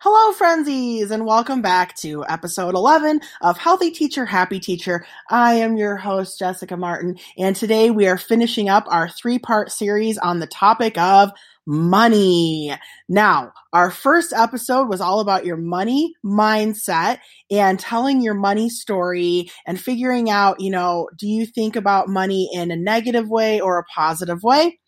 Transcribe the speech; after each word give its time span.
Hello, 0.00 0.30
frenzies, 0.32 1.10
and 1.10 1.24
welcome 1.24 1.62
back 1.62 1.96
to 1.96 2.22
episode 2.28 2.74
11 2.74 3.18
of 3.40 3.56
Healthy 3.56 3.92
Teacher, 3.92 4.26
Happy 4.26 4.60
Teacher. 4.60 5.06
I 5.30 5.54
am 5.54 5.78
your 5.78 5.96
host, 5.96 6.38
Jessica 6.38 6.76
Martin, 6.76 7.18
and 7.38 7.56
today 7.56 7.90
we 7.90 8.06
are 8.06 8.18
finishing 8.18 8.68
up 8.68 8.84
our 8.88 9.08
three 9.08 9.38
part 9.38 9.72
series 9.72 10.18
on 10.18 10.38
the 10.38 10.46
topic 10.48 10.98
of 10.98 11.30
money. 11.64 12.76
Now, 13.08 13.54
our 13.72 13.90
first 13.90 14.34
episode 14.34 14.90
was 14.90 15.00
all 15.00 15.20
about 15.20 15.46
your 15.46 15.56
money 15.56 16.14
mindset 16.22 17.20
and 17.50 17.80
telling 17.80 18.20
your 18.20 18.34
money 18.34 18.68
story 18.68 19.50
and 19.66 19.80
figuring 19.80 20.28
out, 20.28 20.60
you 20.60 20.70
know, 20.70 21.08
do 21.16 21.26
you 21.26 21.46
think 21.46 21.74
about 21.74 22.10
money 22.10 22.50
in 22.52 22.70
a 22.70 22.76
negative 22.76 23.30
way 23.30 23.60
or 23.60 23.78
a 23.78 23.84
positive 23.84 24.42
way? 24.42 24.78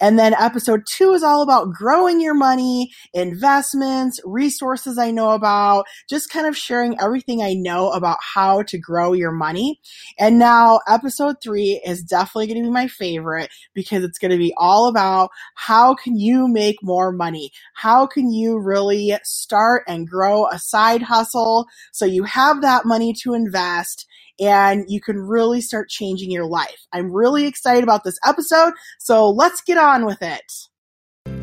And 0.00 0.18
then 0.18 0.34
episode 0.34 0.82
two 0.86 1.12
is 1.12 1.22
all 1.22 1.42
about 1.42 1.72
growing 1.72 2.20
your 2.20 2.34
money, 2.34 2.90
investments, 3.12 4.20
resources 4.24 4.98
I 4.98 5.10
know 5.10 5.30
about, 5.30 5.84
just 6.08 6.30
kind 6.30 6.46
of 6.46 6.56
sharing 6.56 7.00
everything 7.00 7.42
I 7.42 7.54
know 7.54 7.90
about 7.90 8.18
how 8.20 8.62
to 8.62 8.78
grow 8.78 9.12
your 9.12 9.32
money. 9.32 9.80
And 10.18 10.38
now 10.38 10.80
episode 10.88 11.36
three 11.42 11.80
is 11.84 12.02
definitely 12.02 12.46
going 12.46 12.62
to 12.62 12.68
be 12.68 12.72
my 12.72 12.88
favorite 12.88 13.50
because 13.74 14.04
it's 14.04 14.18
going 14.18 14.30
to 14.30 14.38
be 14.38 14.54
all 14.56 14.88
about 14.88 15.30
how 15.54 15.94
can 15.94 16.18
you 16.18 16.48
make 16.48 16.82
more 16.82 17.12
money? 17.12 17.52
How 17.74 18.06
can 18.06 18.32
you 18.32 18.58
really 18.58 19.16
start 19.22 19.84
and 19.86 20.08
grow 20.08 20.46
a 20.48 20.58
side 20.58 21.02
hustle 21.02 21.66
so 21.92 22.04
you 22.04 22.24
have 22.24 22.62
that 22.62 22.86
money 22.86 23.14
to 23.22 23.34
invest 23.34 24.06
and 24.40 24.84
you 24.88 25.00
can 25.00 25.18
really 25.18 25.60
start 25.60 25.88
changing 25.88 26.30
your 26.30 26.46
life. 26.46 26.86
I'm 26.92 27.12
really 27.12 27.46
excited 27.46 27.84
about 27.84 28.04
this 28.04 28.18
episode, 28.26 28.72
so 28.98 29.30
let's 29.30 29.60
get 29.60 29.78
on 29.78 30.06
with 30.06 30.22
it. 30.22 30.52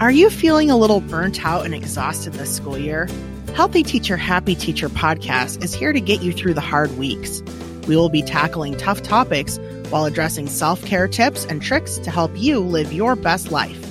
Are 0.02 0.12
you 0.12 0.30
feeling 0.30 0.72
a 0.72 0.78
little 0.78 1.02
burnt 1.02 1.46
out 1.46 1.66
and 1.66 1.74
exhausted 1.74 2.34
this 2.34 2.56
school 2.56 2.78
year? 2.78 3.08
Healthy 3.56 3.84
Teacher, 3.84 4.18
Happy 4.18 4.56
Teacher 4.56 4.90
podcast 4.90 5.64
is 5.64 5.74
here 5.74 5.94
to 5.94 6.02
get 6.02 6.22
you 6.22 6.32
through 6.32 6.54
the 6.54 6.62
hard 6.62 6.96
weeks. 6.98 7.42
We 7.88 7.96
will 7.96 8.10
be 8.10 8.22
tackling 8.22 8.76
tough 8.78 9.02
topics 9.02 9.58
while 9.90 10.06
addressing 10.06 10.48
self 10.48 10.84
care 10.86 11.08
tips 11.08 11.46
and 11.46 11.62
tricks 11.62 11.98
to 12.00 12.12
help 12.12 12.32
you 12.36 12.60
live 12.60 12.92
your 12.94 13.16
best 13.16 13.52
life. 13.52 13.84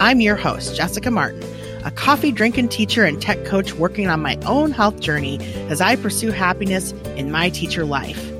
I'm 0.00 0.20
your 0.20 0.34
host, 0.34 0.74
Jessica 0.74 1.10
Martin, 1.10 1.44
a 1.84 1.90
coffee 1.90 2.32
drinking 2.32 2.70
teacher 2.70 3.04
and 3.04 3.20
tech 3.20 3.44
coach 3.44 3.74
working 3.74 4.08
on 4.08 4.20
my 4.20 4.36
own 4.46 4.72
health 4.72 4.98
journey 4.98 5.38
as 5.68 5.80
I 5.80 5.94
pursue 5.94 6.32
happiness 6.32 6.92
in 7.16 7.30
my 7.30 7.50
teacher 7.50 7.84
life. 7.84 8.33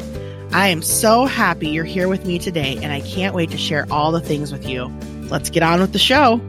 I 0.54 0.68
am 0.68 0.82
so 0.82 1.24
happy 1.24 1.70
you're 1.70 1.82
here 1.82 2.06
with 2.06 2.26
me 2.26 2.38
today, 2.38 2.78
and 2.80 2.92
I 2.92 3.00
can't 3.00 3.34
wait 3.34 3.50
to 3.50 3.58
share 3.58 3.88
all 3.90 4.12
the 4.12 4.20
things 4.20 4.52
with 4.52 4.68
you. 4.68 4.86
Let's 5.28 5.50
get 5.50 5.64
on 5.64 5.80
with 5.80 5.92
the 5.92 5.98
show. 5.98 6.40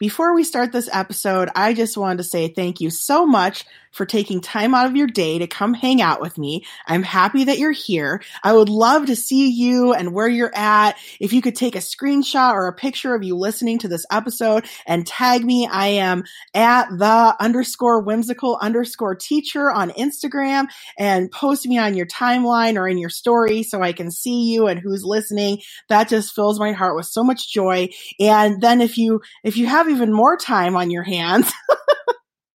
Before 0.00 0.34
we 0.34 0.44
start 0.44 0.72
this 0.72 0.88
episode, 0.90 1.50
I 1.54 1.74
just 1.74 1.98
wanted 1.98 2.16
to 2.16 2.24
say 2.24 2.48
thank 2.48 2.80
you 2.80 2.88
so 2.88 3.26
much 3.26 3.66
for 3.92 4.06
taking 4.06 4.40
time 4.40 4.74
out 4.74 4.86
of 4.86 4.96
your 4.96 5.06
day 5.06 5.38
to 5.38 5.46
come 5.46 5.74
hang 5.74 6.02
out 6.02 6.20
with 6.20 6.38
me. 6.38 6.64
I'm 6.86 7.02
happy 7.02 7.44
that 7.44 7.58
you're 7.58 7.72
here. 7.72 8.22
I 8.42 8.52
would 8.52 8.68
love 8.68 9.06
to 9.06 9.16
see 9.16 9.50
you 9.50 9.92
and 9.92 10.12
where 10.12 10.28
you're 10.28 10.54
at. 10.54 10.96
If 11.20 11.32
you 11.32 11.42
could 11.42 11.54
take 11.54 11.76
a 11.76 11.80
screenshot 11.80 12.52
or 12.52 12.66
a 12.66 12.72
picture 12.72 13.14
of 13.14 13.22
you 13.22 13.36
listening 13.36 13.78
to 13.80 13.88
this 13.88 14.06
episode 14.10 14.66
and 14.86 15.06
tag 15.06 15.44
me, 15.44 15.68
I 15.70 15.86
am 15.88 16.24
at 16.54 16.88
the 16.90 17.36
underscore 17.38 18.00
whimsical 18.00 18.58
underscore 18.60 19.14
teacher 19.14 19.70
on 19.70 19.90
Instagram 19.90 20.66
and 20.98 21.30
post 21.30 21.66
me 21.66 21.78
on 21.78 21.94
your 21.94 22.06
timeline 22.06 22.76
or 22.76 22.88
in 22.88 22.98
your 22.98 23.10
story 23.10 23.62
so 23.62 23.82
I 23.82 23.92
can 23.92 24.10
see 24.10 24.52
you 24.52 24.66
and 24.66 24.80
who's 24.80 25.04
listening. 25.04 25.60
That 25.88 26.08
just 26.08 26.34
fills 26.34 26.58
my 26.58 26.72
heart 26.72 26.96
with 26.96 27.06
so 27.06 27.22
much 27.22 27.52
joy. 27.52 27.90
And 28.18 28.60
then 28.60 28.80
if 28.80 28.96
you, 28.96 29.20
if 29.44 29.56
you 29.56 29.66
have 29.66 29.88
even 29.88 30.12
more 30.12 30.36
time 30.36 30.76
on 30.76 30.90
your 30.90 31.02
hands, 31.02 31.52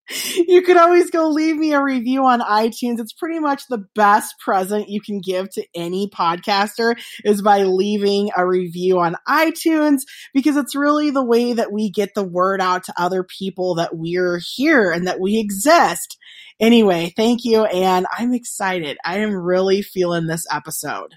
you 0.48 0.62
can 0.62 0.78
always 0.78 1.10
go 1.10 1.30
leave 1.30 1.58
me 1.58 1.74
a 1.74 1.84
review 1.84 2.26
on 2.26 2.40
iTunes. 2.40 3.00
It's 3.00 3.14
pretty 3.14 3.40
much 3.40 3.68
the 3.68 3.86
best 3.96 4.36
present 4.40 4.90
you 4.90 5.02
can 5.02 5.20
give 5.20 5.50
to 5.52 5.66
any 5.76 6.10
podcaster 6.10 6.96
is 7.24 7.42
by 7.42 7.64
leaving 7.64 8.32
a 8.36 8.46
review 8.46 9.00
on 9.00 9.16
iTunes 9.28 10.02
because 10.34 10.58
it's 10.58 10.76
really 10.76 11.10
the 11.10 11.24
way 11.24 11.54
that 11.54 11.72
we 11.72 11.90
get 11.90 12.14
the 12.14 12.24
word 12.24 12.62
out 12.62 12.84
to 12.86 12.94
other 12.98 13.24
people 13.24 13.76
that 13.76 13.96
we're 13.96 14.40
here 14.56 14.92
and 14.92 15.08
that 15.08 15.20
we 15.20 15.40
exist. 15.40 16.18
Anyway, 16.60 17.14
thank 17.16 17.42
you. 17.44 17.66
And 17.66 18.08
I'm 18.18 18.34
excited. 18.34 18.98
I 19.04 19.20
am 19.20 19.36
really 19.36 19.82
feeling 19.82 20.28
this 20.28 20.46
episode. 20.52 21.16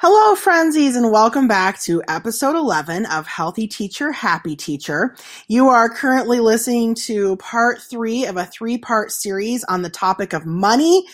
Hello, 0.00 0.36
frenzies, 0.36 0.94
and 0.94 1.10
welcome 1.10 1.48
back 1.48 1.80
to 1.80 2.00
episode 2.06 2.54
11 2.54 3.06
of 3.06 3.26
Healthy 3.26 3.66
Teacher, 3.66 4.12
Happy 4.12 4.54
Teacher. 4.54 5.16
You 5.48 5.70
are 5.70 5.88
currently 5.88 6.38
listening 6.38 6.94
to 7.06 7.34
part 7.38 7.82
three 7.82 8.24
of 8.24 8.36
a 8.36 8.44
three 8.44 8.78
part 8.78 9.10
series 9.10 9.64
on 9.64 9.82
the 9.82 9.90
topic 9.90 10.34
of 10.34 10.46
money. 10.46 11.04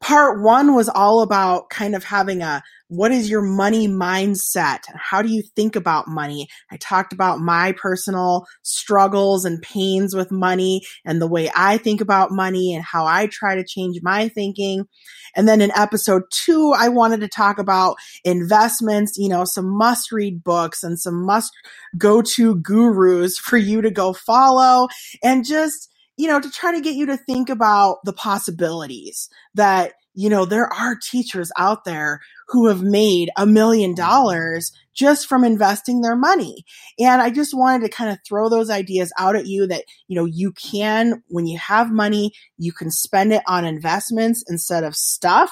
Part 0.00 0.42
one 0.42 0.74
was 0.74 0.88
all 0.88 1.22
about 1.22 1.70
kind 1.70 1.94
of 1.94 2.02
having 2.02 2.42
a 2.42 2.64
what 2.92 3.10
is 3.10 3.30
your 3.30 3.40
money 3.40 3.88
mindset? 3.88 4.80
How 4.94 5.22
do 5.22 5.30
you 5.30 5.42
think 5.56 5.76
about 5.76 6.08
money? 6.08 6.46
I 6.70 6.76
talked 6.76 7.14
about 7.14 7.38
my 7.38 7.72
personal 7.72 8.46
struggles 8.60 9.46
and 9.46 9.62
pains 9.62 10.14
with 10.14 10.30
money 10.30 10.82
and 11.02 11.20
the 11.20 11.26
way 11.26 11.50
I 11.56 11.78
think 11.78 12.02
about 12.02 12.32
money 12.32 12.74
and 12.74 12.84
how 12.84 13.06
I 13.06 13.28
try 13.28 13.54
to 13.54 13.64
change 13.64 14.00
my 14.02 14.28
thinking. 14.28 14.84
And 15.34 15.48
then 15.48 15.62
in 15.62 15.72
episode 15.74 16.24
two, 16.30 16.74
I 16.76 16.90
wanted 16.90 17.20
to 17.20 17.28
talk 17.28 17.58
about 17.58 17.96
investments, 18.24 19.14
you 19.16 19.30
know, 19.30 19.46
some 19.46 19.70
must 19.70 20.12
read 20.12 20.44
books 20.44 20.82
and 20.82 21.00
some 21.00 21.24
must 21.24 21.50
go 21.96 22.20
to 22.20 22.56
gurus 22.56 23.38
for 23.38 23.56
you 23.56 23.80
to 23.80 23.90
go 23.90 24.12
follow 24.12 24.88
and 25.24 25.46
just, 25.46 25.88
you 26.18 26.28
know, 26.28 26.40
to 26.40 26.50
try 26.50 26.72
to 26.74 26.82
get 26.82 26.94
you 26.94 27.06
to 27.06 27.16
think 27.16 27.48
about 27.48 28.00
the 28.04 28.12
possibilities 28.12 29.30
that 29.54 29.94
you 30.14 30.28
know, 30.28 30.44
there 30.44 30.70
are 30.72 30.96
teachers 30.96 31.50
out 31.56 31.84
there 31.84 32.20
who 32.52 32.68
have 32.68 32.82
made 32.82 33.30
a 33.36 33.46
million 33.46 33.92
mm. 33.92 33.96
dollars 33.96 34.70
just 34.94 35.26
from 35.26 35.42
investing 35.42 36.02
their 36.02 36.14
money. 36.14 36.64
And 36.98 37.22
I 37.22 37.30
just 37.30 37.56
wanted 37.56 37.86
to 37.86 37.94
kind 37.94 38.10
of 38.10 38.18
throw 38.28 38.50
those 38.50 38.68
ideas 38.68 39.10
out 39.18 39.36
at 39.36 39.46
you 39.46 39.66
that, 39.68 39.84
you 40.06 40.16
know, 40.16 40.26
you 40.26 40.52
can, 40.52 41.22
when 41.28 41.46
you 41.46 41.58
have 41.58 41.90
money, 41.90 42.32
you 42.58 42.72
can 42.72 42.90
spend 42.90 43.32
it 43.32 43.42
on 43.46 43.64
investments 43.64 44.44
instead 44.48 44.84
of 44.84 44.94
stuff 44.94 45.50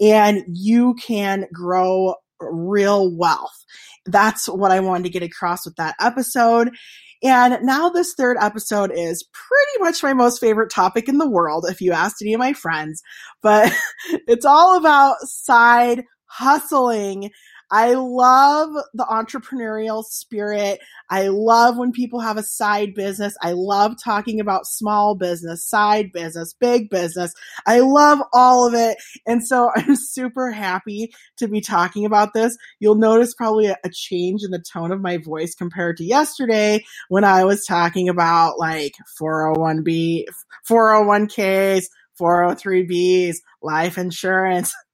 and 0.00 0.42
you 0.48 0.94
can 0.94 1.46
grow 1.52 2.16
real 2.40 3.16
wealth. 3.16 3.64
That's 4.06 4.48
what 4.48 4.72
I 4.72 4.80
wanted 4.80 5.04
to 5.04 5.10
get 5.10 5.22
across 5.22 5.64
with 5.64 5.76
that 5.76 5.94
episode. 6.00 6.70
And 7.22 7.64
now 7.64 7.90
this 7.90 8.14
third 8.16 8.38
episode 8.40 8.90
is 8.92 9.28
pretty 9.32 9.84
much 9.84 10.02
my 10.02 10.14
most 10.14 10.40
favorite 10.40 10.70
topic 10.70 11.08
in 11.08 11.18
the 11.18 11.28
world, 11.28 11.66
if 11.68 11.80
you 11.80 11.92
asked 11.92 12.22
any 12.22 12.32
of 12.32 12.38
my 12.38 12.54
friends, 12.54 13.02
but 13.42 13.72
it's 14.26 14.46
all 14.46 14.76
about 14.76 15.16
side 15.22 16.02
hustling 16.30 17.30
I 17.72 17.94
love 17.94 18.70
the 18.94 19.04
entrepreneurial 19.04 20.04
spirit. 20.04 20.80
I 21.08 21.28
love 21.28 21.78
when 21.78 21.92
people 21.92 22.18
have 22.18 22.36
a 22.36 22.42
side 22.42 22.94
business. 22.94 23.34
I 23.42 23.52
love 23.52 23.94
talking 24.02 24.40
about 24.40 24.66
small 24.66 25.14
business, 25.14 25.64
side 25.64 26.10
business, 26.12 26.52
big 26.52 26.90
business. 26.90 27.32
I 27.66 27.80
love 27.80 28.20
all 28.32 28.66
of 28.66 28.74
it. 28.74 28.96
And 29.26 29.46
so 29.46 29.70
I'm 29.76 29.94
super 29.94 30.50
happy 30.50 31.12
to 31.36 31.46
be 31.46 31.60
talking 31.60 32.04
about 32.04 32.34
this. 32.34 32.56
You'll 32.80 32.96
notice 32.96 33.34
probably 33.34 33.66
a, 33.66 33.76
change 33.92 34.42
in 34.44 34.52
the 34.52 34.62
tone 34.72 34.92
of 34.92 35.00
my 35.00 35.18
voice 35.18 35.54
compared 35.54 35.96
to 35.96 36.04
yesterday 36.04 36.82
when 37.08 37.24
I 37.24 37.44
was 37.44 37.66
talking 37.66 38.08
about 38.08 38.56
like 38.56 38.94
401b, 39.20 40.24
401ks, 40.68 41.84
403bs, 42.18 43.36
life 43.62 43.98
insurance. 43.98 44.72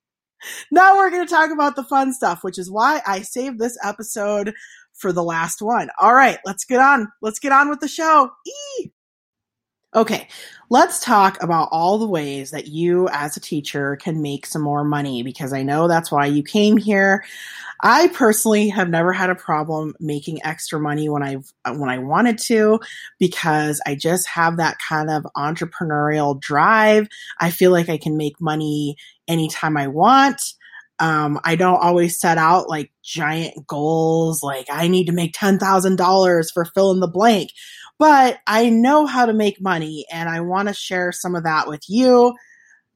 now 0.71 0.97
we're 0.97 1.11
going 1.11 1.27
to 1.27 1.33
talk 1.33 1.51
about 1.51 1.77
the 1.77 1.85
fun 1.85 2.13
stuff, 2.13 2.43
which 2.43 2.59
is 2.59 2.71
why 2.71 3.01
I 3.07 3.23
saved 3.23 3.59
this 3.59 3.79
episode 3.83 4.55
for 4.95 5.13
the 5.13 5.23
last 5.23 5.63
one. 5.63 5.89
All 6.01 6.15
right, 6.15 6.39
let's 6.45 6.65
get 6.65 6.81
on. 6.81 7.09
Let's 7.23 7.39
get 7.39 7.53
on 7.53 7.69
with 7.69 7.81
the 7.81 7.89
show. 7.89 8.31
Eee! 8.47 8.93
Okay, 9.95 10.29
let's 10.69 11.01
talk 11.01 11.43
about 11.43 11.71
all 11.73 11.97
the 11.97 12.09
ways 12.09 12.51
that 12.51 12.67
you 12.67 13.09
as 13.13 13.35
a 13.37 13.41
teacher 13.41 13.97
can 13.97 14.21
make 14.21 14.45
some 14.45 14.61
more 14.61 14.85
money 14.85 15.23
because 15.23 15.55
I 15.55 15.63
know 15.63 15.89
that's 15.89 16.13
why 16.13 16.27
you 16.27 16.43
came 16.43 16.77
here. 16.77 17.25
I 17.83 18.09
personally 18.09 18.69
have 18.69 18.91
never 18.91 19.13
had 19.13 19.31
a 19.31 19.35
problem 19.35 19.95
making 19.99 20.45
extra 20.45 20.79
money 20.79 21.09
when 21.09 21.23
I 21.23 21.37
when 21.71 21.89
I 21.89 21.99
wanted 21.99 22.37
to 22.41 22.81
because 23.19 23.81
I 23.87 23.95
just 23.95 24.27
have 24.29 24.59
that 24.59 24.77
kind 24.87 25.09
of 25.09 25.27
entrepreneurial 25.35 26.39
drive. 26.39 27.09
I 27.41 27.51
feel 27.51 27.71
like 27.71 27.89
I 27.89 27.97
can 27.97 28.19
make 28.19 28.39
money 28.39 28.97
anytime 29.29 29.77
I 29.77 29.89
want. 29.89 30.41
Um, 30.99 31.39
I 31.45 31.57
don't 31.57 31.83
always 31.83 32.19
set 32.19 32.39
out 32.39 32.71
like 32.71 32.91
giant 33.03 33.67
goals, 33.67 34.43
like 34.43 34.67
I 34.71 34.89
need 34.89 35.07
to 35.07 35.13
make 35.13 35.35
$10,000 35.35 36.53
for 36.53 36.65
fill 36.65 36.93
in 36.93 37.01
the 37.01 37.07
blank, 37.09 37.51
but 37.99 38.39
I 38.47 38.71
know 38.71 39.05
how 39.05 39.27
to 39.27 39.35
make 39.35 39.61
money 39.61 40.07
and 40.11 40.29
I 40.29 40.41
want 40.41 40.69
to 40.69 40.75
share 40.75 41.13
some 41.13 41.35
of 41.35 41.45
that 41.45 41.69
with 41.69 41.83
you 41.89 42.35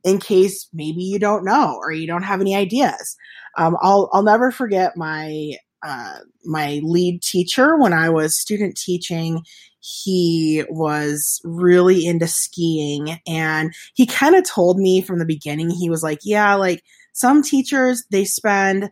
in 0.02 0.18
case 0.18 0.66
maybe 0.72 1.02
you 1.02 1.18
don't 1.18 1.44
know 1.44 1.76
or 1.76 1.92
you 1.92 2.06
don't 2.06 2.22
have 2.22 2.40
any 2.40 2.56
ideas. 2.56 3.16
Um, 3.58 3.76
I'll, 3.82 4.08
I'll 4.14 4.22
never 4.22 4.50
forget 4.50 4.96
my, 4.96 5.52
uh, 5.82 6.20
my 6.44 6.80
lead 6.82 7.22
teacher 7.22 7.76
when 7.76 7.92
I 7.92 8.08
was 8.08 8.38
student 8.38 8.78
teaching 8.78 9.42
he 9.80 10.64
was 10.68 11.40
really 11.44 12.06
into 12.06 12.26
skiing 12.26 13.18
and 13.26 13.72
he 13.94 14.06
kind 14.06 14.34
of 14.34 14.44
told 14.44 14.78
me 14.78 15.00
from 15.00 15.18
the 15.18 15.24
beginning 15.24 15.70
he 15.70 15.88
was 15.88 16.02
like 16.02 16.18
yeah 16.22 16.54
like 16.54 16.82
some 17.12 17.42
teachers 17.42 18.04
they 18.10 18.24
spend 18.24 18.90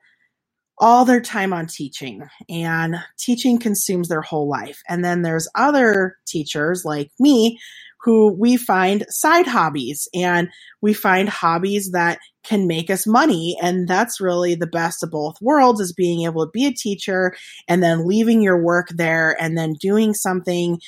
all 0.80 1.04
their 1.04 1.20
time 1.20 1.52
on 1.52 1.66
teaching 1.66 2.22
and 2.48 2.96
teaching 3.18 3.58
consumes 3.58 4.08
their 4.08 4.22
whole 4.22 4.48
life. 4.48 4.80
And 4.88 5.04
then 5.04 5.22
there's 5.22 5.48
other 5.54 6.16
teachers 6.26 6.84
like 6.84 7.10
me 7.18 7.58
who 8.02 8.32
we 8.32 8.56
find 8.56 9.04
side 9.08 9.46
hobbies 9.46 10.08
and 10.14 10.48
we 10.80 10.94
find 10.94 11.28
hobbies 11.28 11.90
that 11.92 12.20
can 12.48 12.66
make 12.66 12.88
us 12.88 13.06
money. 13.06 13.56
And 13.60 13.86
that's 13.86 14.20
really 14.20 14.54
the 14.54 14.66
best 14.66 15.02
of 15.02 15.10
both 15.10 15.40
worlds 15.42 15.80
is 15.80 15.92
being 15.92 16.24
able 16.24 16.46
to 16.46 16.50
be 16.50 16.66
a 16.66 16.72
teacher 16.72 17.34
and 17.68 17.82
then 17.82 18.06
leaving 18.06 18.42
your 18.42 18.62
work 18.62 18.88
there 18.94 19.40
and 19.40 19.56
then 19.56 19.74
doing 19.74 20.14
something 20.14 20.80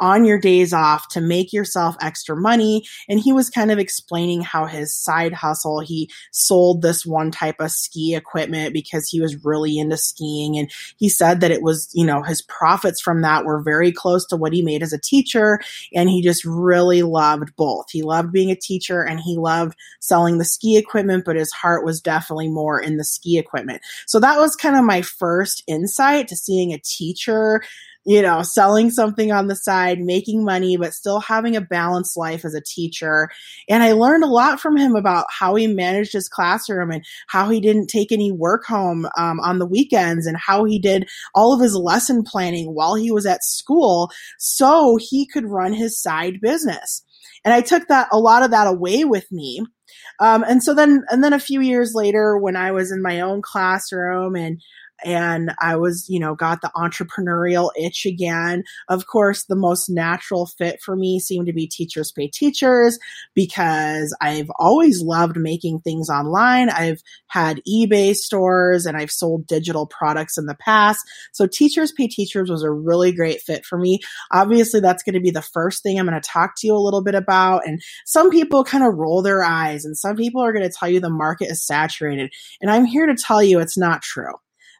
on 0.00 0.24
your 0.24 0.38
days 0.38 0.72
off 0.72 1.08
to 1.08 1.20
make 1.20 1.52
yourself 1.52 1.96
extra 2.00 2.36
money. 2.36 2.84
And 3.08 3.20
he 3.20 3.32
was 3.32 3.50
kind 3.50 3.70
of 3.70 3.78
explaining 3.78 4.42
how 4.42 4.66
his 4.66 4.94
side 4.94 5.32
hustle, 5.32 5.80
he 5.80 6.10
sold 6.32 6.82
this 6.82 7.04
one 7.06 7.30
type 7.30 7.56
of 7.60 7.70
ski 7.70 8.14
equipment 8.14 8.72
because 8.72 9.08
he 9.08 9.20
was 9.20 9.44
really 9.44 9.78
into 9.78 9.96
skiing. 9.96 10.58
And 10.58 10.70
he 10.96 11.08
said 11.08 11.40
that 11.40 11.50
it 11.50 11.62
was, 11.62 11.90
you 11.94 12.04
know, 12.04 12.22
his 12.22 12.42
profits 12.42 13.00
from 13.00 13.22
that 13.22 13.44
were 13.44 13.62
very 13.62 13.92
close 13.92 14.26
to 14.26 14.36
what 14.36 14.52
he 14.52 14.62
made 14.62 14.82
as 14.82 14.92
a 14.92 15.00
teacher. 15.00 15.60
And 15.94 16.08
he 16.08 16.22
just 16.22 16.44
really 16.44 17.02
loved 17.02 17.54
both. 17.56 17.86
He 17.90 18.02
loved 18.02 18.32
being 18.32 18.50
a 18.50 18.56
teacher 18.56 19.02
and 19.02 19.20
he 19.20 19.36
loved 19.36 19.76
selling 20.00 20.38
the 20.38 20.44
ski 20.44 20.76
equipment, 20.76 21.24
but 21.24 21.36
his 21.36 21.52
heart 21.52 21.84
was 21.84 22.00
definitely 22.00 22.48
more 22.48 22.80
in 22.80 22.96
the 22.96 23.04
ski 23.04 23.38
equipment. 23.38 23.82
So 24.06 24.20
that 24.20 24.38
was 24.38 24.56
kind 24.56 24.76
of 24.76 24.84
my 24.84 25.02
first 25.02 25.62
insight 25.66 26.28
to 26.28 26.36
seeing 26.36 26.72
a 26.72 26.78
teacher 26.78 27.62
you 28.06 28.22
know, 28.22 28.40
selling 28.42 28.88
something 28.88 29.32
on 29.32 29.48
the 29.48 29.56
side, 29.56 29.98
making 30.00 30.44
money, 30.44 30.76
but 30.76 30.94
still 30.94 31.18
having 31.18 31.56
a 31.56 31.60
balanced 31.60 32.16
life 32.16 32.44
as 32.44 32.54
a 32.54 32.60
teacher. 32.60 33.28
And 33.68 33.82
I 33.82 33.92
learned 33.92 34.22
a 34.22 34.28
lot 34.28 34.60
from 34.60 34.76
him 34.76 34.94
about 34.94 35.26
how 35.28 35.56
he 35.56 35.66
managed 35.66 36.12
his 36.12 36.28
classroom 36.28 36.92
and 36.92 37.04
how 37.26 37.48
he 37.48 37.60
didn't 37.60 37.88
take 37.88 38.12
any 38.12 38.30
work 38.30 38.64
home 38.64 39.08
um, 39.18 39.40
on 39.40 39.58
the 39.58 39.66
weekends 39.66 40.26
and 40.26 40.36
how 40.36 40.64
he 40.64 40.78
did 40.78 41.08
all 41.34 41.52
of 41.52 41.60
his 41.60 41.74
lesson 41.74 42.22
planning 42.22 42.72
while 42.74 42.94
he 42.94 43.10
was 43.10 43.26
at 43.26 43.42
school 43.42 44.08
so 44.38 44.96
he 45.00 45.26
could 45.26 45.44
run 45.44 45.72
his 45.72 46.00
side 46.00 46.40
business. 46.40 47.02
And 47.44 47.52
I 47.52 47.60
took 47.60 47.88
that, 47.88 48.08
a 48.12 48.20
lot 48.20 48.44
of 48.44 48.52
that 48.52 48.68
away 48.68 49.04
with 49.04 49.30
me. 49.32 49.64
Um, 50.20 50.44
and 50.44 50.62
so 50.62 50.74
then, 50.74 51.02
and 51.10 51.22
then 51.24 51.32
a 51.32 51.40
few 51.40 51.60
years 51.60 51.92
later, 51.92 52.38
when 52.38 52.54
I 52.56 52.70
was 52.70 52.92
in 52.92 53.02
my 53.02 53.20
own 53.20 53.42
classroom 53.42 54.36
and 54.36 54.60
and 55.04 55.52
I 55.60 55.76
was, 55.76 56.06
you 56.08 56.18
know, 56.18 56.34
got 56.34 56.60
the 56.62 56.70
entrepreneurial 56.74 57.70
itch 57.78 58.06
again. 58.06 58.64
Of 58.88 59.06
course, 59.06 59.44
the 59.44 59.56
most 59.56 59.88
natural 59.88 60.46
fit 60.46 60.80
for 60.82 60.96
me 60.96 61.20
seemed 61.20 61.46
to 61.46 61.52
be 61.52 61.66
Teachers 61.66 62.12
Pay 62.12 62.28
Teachers 62.28 62.98
because 63.34 64.16
I've 64.20 64.50
always 64.58 65.02
loved 65.02 65.36
making 65.36 65.80
things 65.80 66.08
online. 66.08 66.70
I've 66.70 67.02
had 67.26 67.62
eBay 67.68 68.14
stores 68.14 68.86
and 68.86 68.96
I've 68.96 69.10
sold 69.10 69.46
digital 69.46 69.86
products 69.86 70.38
in 70.38 70.46
the 70.46 70.54
past. 70.54 71.00
So 71.32 71.46
Teachers 71.46 71.92
Pay 71.92 72.08
Teachers 72.08 72.50
was 72.50 72.62
a 72.62 72.70
really 72.70 73.12
great 73.12 73.42
fit 73.42 73.64
for 73.64 73.78
me. 73.78 74.00
Obviously, 74.32 74.80
that's 74.80 75.02
going 75.02 75.14
to 75.14 75.20
be 75.20 75.30
the 75.30 75.42
first 75.42 75.82
thing 75.82 75.98
I'm 75.98 76.06
going 76.06 76.20
to 76.20 76.26
talk 76.26 76.54
to 76.58 76.66
you 76.66 76.74
a 76.74 76.78
little 76.78 77.02
bit 77.02 77.14
about. 77.14 77.66
And 77.66 77.82
some 78.06 78.30
people 78.30 78.64
kind 78.64 78.84
of 78.84 78.94
roll 78.94 79.22
their 79.22 79.42
eyes 79.42 79.84
and 79.84 79.96
some 79.96 80.16
people 80.16 80.42
are 80.42 80.52
going 80.52 80.68
to 80.68 80.74
tell 80.74 80.88
you 80.88 81.00
the 81.00 81.10
market 81.10 81.50
is 81.50 81.64
saturated. 81.64 82.32
And 82.60 82.70
I'm 82.70 82.84
here 82.84 83.06
to 83.06 83.14
tell 83.14 83.42
you 83.42 83.60
it's 83.60 83.78
not 83.78 84.02
true 84.02 84.34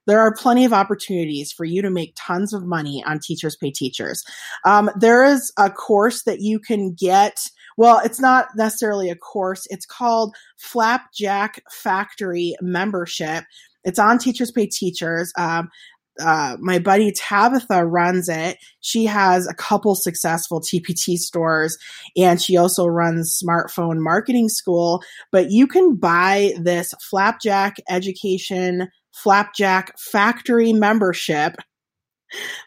there 0.07 0.21
are 0.21 0.35
plenty 0.35 0.65
of 0.65 0.73
opportunities 0.73 1.53
for 1.53 1.65
you 1.65 1.83
to 1.83 1.91
make 1.91 2.15
tons 2.17 2.53
of 2.53 2.65
money 2.65 3.03
on 3.07 3.19
Teachers 3.19 3.57
Pay 3.57 3.71
Teachers. 3.71 4.25
Um, 4.65 4.91
there 4.99 5.25
is 5.25 5.53
a 5.59 5.71
course 5.71 6.23
that 6.23 6.41
you 6.41 6.59
can 6.59 6.93
get. 6.93 7.47
Well, 7.77 8.01
it's 8.05 8.21
not 8.21 8.49
necessarily 8.57 9.11
a 9.11 9.17
course. 9.17 9.67
It's 9.71 9.87
called 9.87 10.35
Flapjack 10.59 11.63
Factory 11.71 12.55
Membership. 12.61 13.45
It's 13.85 13.99
on 13.99 14.19
Teachers 14.19 14.51
Pay 14.51 14.67
Teachers. 14.67 15.33
Um, 15.37 15.69
uh, 16.19 16.57
my 16.61 16.79
buddy 16.79 17.13
Tabitha 17.13 17.85
runs 17.85 18.29
it. 18.29 18.57
She 18.81 19.05
has 19.05 19.47
a 19.47 19.55
couple 19.55 19.95
successful 19.95 20.61
TPT 20.61 21.17
stores 21.17 21.77
and 22.17 22.41
she 22.41 22.57
also 22.57 22.87
runs 22.87 23.39
smartphone 23.43 23.99
marketing 23.99 24.49
school. 24.49 25.03
But 25.31 25.51
you 25.51 25.67
can 25.67 25.97
buy 25.97 26.55
this 26.59 26.95
Flapjack 27.11 27.77
education 27.89 28.89
flapjack 29.23 29.99
factory 29.99 30.73
membership. 30.73 31.57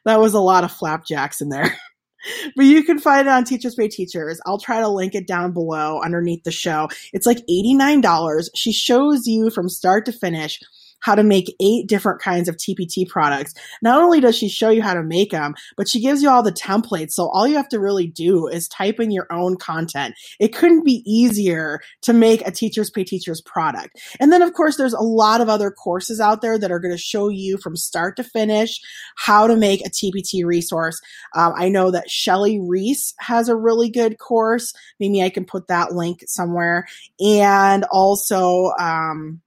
That 0.05 0.19
was 0.19 0.33
a 0.33 0.39
lot 0.39 0.63
of 0.63 0.71
flapjacks 0.71 1.41
in 1.41 1.49
there. 1.49 1.77
but 2.55 2.65
you 2.65 2.83
can 2.83 2.99
find 2.99 3.27
it 3.27 3.31
on 3.31 3.43
Teachers 3.43 3.75
Pay 3.75 3.87
Teachers. 3.87 4.39
I'll 4.45 4.59
try 4.59 4.79
to 4.79 4.87
link 4.87 5.15
it 5.15 5.27
down 5.27 5.53
below 5.53 6.01
underneath 6.03 6.43
the 6.43 6.51
show. 6.51 6.89
It's 7.13 7.25
like 7.25 7.39
$89. 7.49 8.47
She 8.55 8.71
shows 8.71 9.25
you 9.25 9.49
from 9.49 9.69
start 9.69 10.05
to 10.05 10.11
finish 10.11 10.59
how 11.01 11.15
to 11.15 11.23
make 11.23 11.55
eight 11.59 11.87
different 11.87 12.21
kinds 12.21 12.47
of 12.47 12.57
TPT 12.57 13.07
products. 13.07 13.53
Not 13.81 14.01
only 14.01 14.19
does 14.19 14.37
she 14.37 14.49
show 14.49 14.69
you 14.69 14.81
how 14.81 14.93
to 14.93 15.03
make 15.03 15.31
them, 15.31 15.55
but 15.77 15.87
she 15.87 15.99
gives 15.99 16.21
you 16.21 16.29
all 16.29 16.43
the 16.43 16.51
templates. 16.51 17.11
So 17.11 17.29
all 17.29 17.47
you 17.47 17.55
have 17.55 17.69
to 17.69 17.79
really 17.79 18.07
do 18.07 18.47
is 18.47 18.67
type 18.67 18.99
in 18.99 19.11
your 19.11 19.27
own 19.31 19.57
content. 19.57 20.15
It 20.39 20.49
couldn't 20.49 20.85
be 20.85 21.03
easier 21.05 21.81
to 22.01 22.13
make 22.13 22.45
a 22.45 22.51
teachers 22.51 22.89
pay 22.89 23.03
teachers 23.03 23.41
product. 23.41 23.99
And 24.19 24.31
then 24.31 24.41
of 24.41 24.53
course, 24.53 24.77
there's 24.77 24.93
a 24.93 25.01
lot 25.01 25.41
of 25.41 25.49
other 25.49 25.71
courses 25.71 26.19
out 26.19 26.41
there 26.41 26.57
that 26.57 26.71
are 26.71 26.79
going 26.79 26.93
to 26.93 27.01
show 27.01 27.29
you 27.29 27.57
from 27.57 27.75
start 27.75 28.15
to 28.17 28.23
finish 28.23 28.79
how 29.15 29.47
to 29.47 29.55
make 29.55 29.85
a 29.85 29.89
TPT 29.89 30.45
resource. 30.45 30.99
Um, 31.35 31.53
I 31.55 31.69
know 31.69 31.91
that 31.91 32.09
Shelly 32.09 32.59
Reese 32.59 33.13
has 33.19 33.49
a 33.49 33.55
really 33.55 33.89
good 33.89 34.17
course. 34.19 34.73
Maybe 34.99 35.21
I 35.21 35.29
can 35.29 35.45
put 35.45 35.67
that 35.67 35.93
link 35.93 36.23
somewhere. 36.27 36.87
And 37.19 37.85
also, 37.91 38.71
um, 38.79 39.41